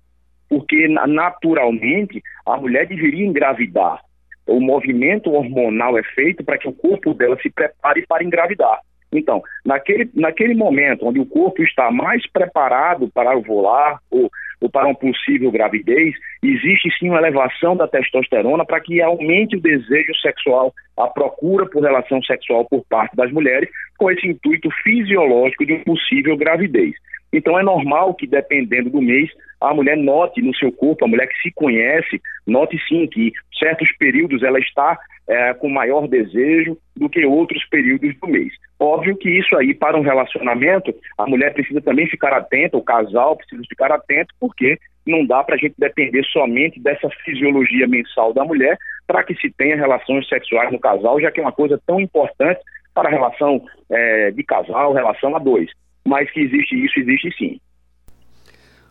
porque 0.47 0.87
naturalmente 0.87 2.21
a 2.45 2.57
mulher 2.57 2.87
deveria 2.87 3.25
engravidar 3.25 3.99
o 4.47 4.61
movimento 4.61 5.31
hormonal 5.31 5.97
é 5.97 6.03
feito 6.03 6.43
para 6.43 6.57
que 6.57 6.67
o 6.67 6.73
corpo 6.73 7.13
dela 7.13 7.37
se 7.41 7.49
prepare 7.49 8.05
para 8.07 8.23
engravidar. 8.23 8.79
Então, 9.11 9.41
naquele, 9.65 10.09
naquele 10.13 10.53
momento 10.53 11.05
onde 11.07 11.19
o 11.19 11.25
corpo 11.25 11.63
está 11.63 11.89
mais 11.91 12.25
preparado 12.29 13.09
para 13.13 13.37
ovular 13.37 13.99
ou, 14.11 14.29
ou 14.59 14.69
para 14.69 14.85
uma 14.85 14.95
possível 14.95 15.51
gravidez, 15.51 16.13
existe 16.43 16.89
sim 16.99 17.09
uma 17.09 17.19
elevação 17.19 17.75
da 17.75 17.87
testosterona 17.87 18.65
para 18.65 18.81
que 18.81 19.01
aumente 19.01 19.55
o 19.55 19.61
desejo 19.61 20.13
sexual, 20.21 20.73
a 20.97 21.07
procura 21.07 21.65
por 21.65 21.83
relação 21.83 22.21
sexual 22.23 22.65
por 22.65 22.83
parte 22.89 23.15
das 23.15 23.31
mulheres, 23.31 23.69
com 23.97 24.11
esse 24.11 24.27
intuito 24.27 24.69
fisiológico 24.83 25.65
de 25.65 25.73
uma 25.73 25.83
possível 25.83 26.35
gravidez. 26.35 26.95
Então 27.37 27.59
é 27.59 27.63
normal 27.63 28.13
que, 28.15 28.25
dependendo 28.25 28.89
do 28.89 29.01
mês, 29.01 29.29
a 29.61 29.73
mulher 29.73 29.95
note 29.95 30.41
no 30.41 30.55
seu 30.55 30.71
corpo, 30.71 31.05
a 31.05 31.07
mulher 31.07 31.27
que 31.27 31.41
se 31.41 31.51
conhece, 31.53 32.21
note 32.45 32.77
sim 32.87 33.07
que 33.07 33.31
certos 33.59 33.89
períodos 33.97 34.43
ela 34.43 34.59
está 34.59 34.97
é, 35.27 35.53
com 35.53 35.69
maior 35.69 36.07
desejo 36.07 36.77
do 36.95 37.09
que 37.09 37.25
outros 37.25 37.63
períodos 37.69 38.15
do 38.19 38.27
mês. 38.27 38.53
Óbvio 38.79 39.15
que 39.17 39.29
isso 39.29 39.55
aí, 39.57 39.73
para 39.73 39.97
um 39.97 40.01
relacionamento, 40.01 40.93
a 41.17 41.27
mulher 41.27 41.53
precisa 41.53 41.81
também 41.81 42.07
ficar 42.07 42.33
atenta, 42.33 42.77
o 42.77 42.83
casal 42.83 43.35
precisa 43.35 43.61
ficar 43.67 43.91
atento, 43.91 44.33
porque 44.39 44.77
não 45.05 45.25
dá 45.25 45.43
para 45.43 45.55
a 45.55 45.57
gente 45.57 45.75
depender 45.77 46.23
somente 46.25 46.79
dessa 46.79 47.09
fisiologia 47.23 47.87
mensal 47.87 48.33
da 48.33 48.43
mulher 48.43 48.77
para 49.05 49.23
que 49.23 49.35
se 49.35 49.49
tenha 49.51 49.75
relações 49.75 50.27
sexuais 50.27 50.71
no 50.71 50.79
casal, 50.79 51.19
já 51.19 51.31
que 51.31 51.39
é 51.39 51.43
uma 51.43 51.51
coisa 51.51 51.79
tão 51.85 51.99
importante 51.99 52.59
para 52.93 53.09
a 53.09 53.11
relação 53.11 53.63
é, 53.89 54.31
de 54.31 54.43
casal, 54.43 54.93
relação 54.93 55.35
a 55.35 55.39
dois. 55.39 55.69
Mas 56.07 56.31
que 56.31 56.39
existe 56.39 56.73
isso, 56.73 56.99
existe 57.01 57.37
sim. 57.37 57.59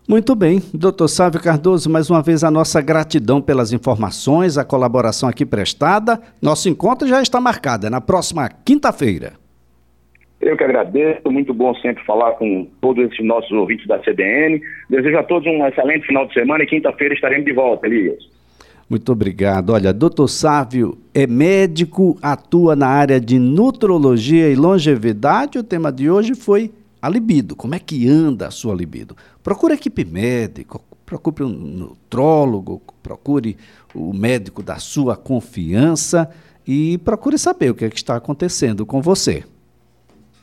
Muito 0.07 0.37
bem, 0.37 0.61
doutor 0.73 1.09
Sávio 1.09 1.43
Cardoso, 1.43 1.91
mais 1.91 2.11
uma 2.11 2.23
vez 2.23 2.45
a 2.45 2.51
nossa 2.51 2.81
gratidão 2.83 3.41
pelas 3.41 3.73
informações, 3.73 4.59
a 4.59 4.65
colaboração 4.65 5.27
aqui 5.27 5.47
prestada. 5.47 6.21
Nosso 6.43 6.69
encontro 6.69 7.09
já 7.09 7.23
está 7.23 7.41
marcado, 7.41 7.87
é 7.87 7.91
na 7.91 8.03
próxima 8.03 8.49
quinta-feira. 8.49 9.33
Eu 10.43 10.59
que 10.59 10.63
agradeço, 10.63 11.29
muito 11.31 11.55
bom 11.55 11.75
sempre 11.77 12.05
falar 12.05 12.33
com 12.33 12.69
todos 12.83 13.11
esses 13.11 13.25
nossos 13.25 13.51
ouvintes 13.51 13.87
da 13.87 13.99
CDN. 14.05 14.61
Desejo 14.91 15.17
a 15.17 15.25
todos 15.25 15.49
um 15.49 15.67
excelente 15.67 16.07
final 16.07 16.27
de 16.27 16.35
semana 16.35 16.65
e 16.65 16.67
quinta-feira 16.67 17.15
estaremos 17.15 17.47
de 17.47 17.55
volta, 17.55 17.87
Elias. 17.87 18.23
Muito 18.89 19.11
obrigado. 19.11 19.71
Olha, 19.71 19.93
doutor 19.93 20.29
Sávio 20.29 20.99
é 21.15 21.27
médico, 21.27 22.19
atua 22.21 22.77
na 22.77 22.87
área 22.87 23.19
de 23.19 23.39
nutrologia 23.39 24.49
e 24.51 24.55
longevidade. 24.55 25.59
O 25.59 25.65
tema 25.65 25.91
de 25.91 26.11
hoje 26.11 26.35
foi 26.35 26.71
a 27.01 27.09
libido, 27.09 27.55
como 27.55 27.75
é 27.75 27.79
que 27.79 28.09
anda 28.09 28.49
a 28.49 28.51
sua 28.51 28.75
libido. 28.75 29.17
Procure 29.43 29.73
a 29.73 29.77
equipe 29.77 30.05
médica, 30.05 30.81
procure 31.05 31.45
um 31.45 31.49
nutrólogo, 31.49 32.83
procure 33.03 33.57
o 33.95 34.13
médico 34.13 34.63
da 34.63 34.79
sua 34.79 35.17
confiança 35.17 36.29
e 36.67 36.99
procure 36.99 37.39
saber 37.39 37.71
o 37.71 37.75
que, 37.75 37.85
é 37.85 37.91
que 37.91 37.97
está 37.97 38.17
acontecendo 38.17 38.85
com 38.85 39.01
você. 39.01 39.45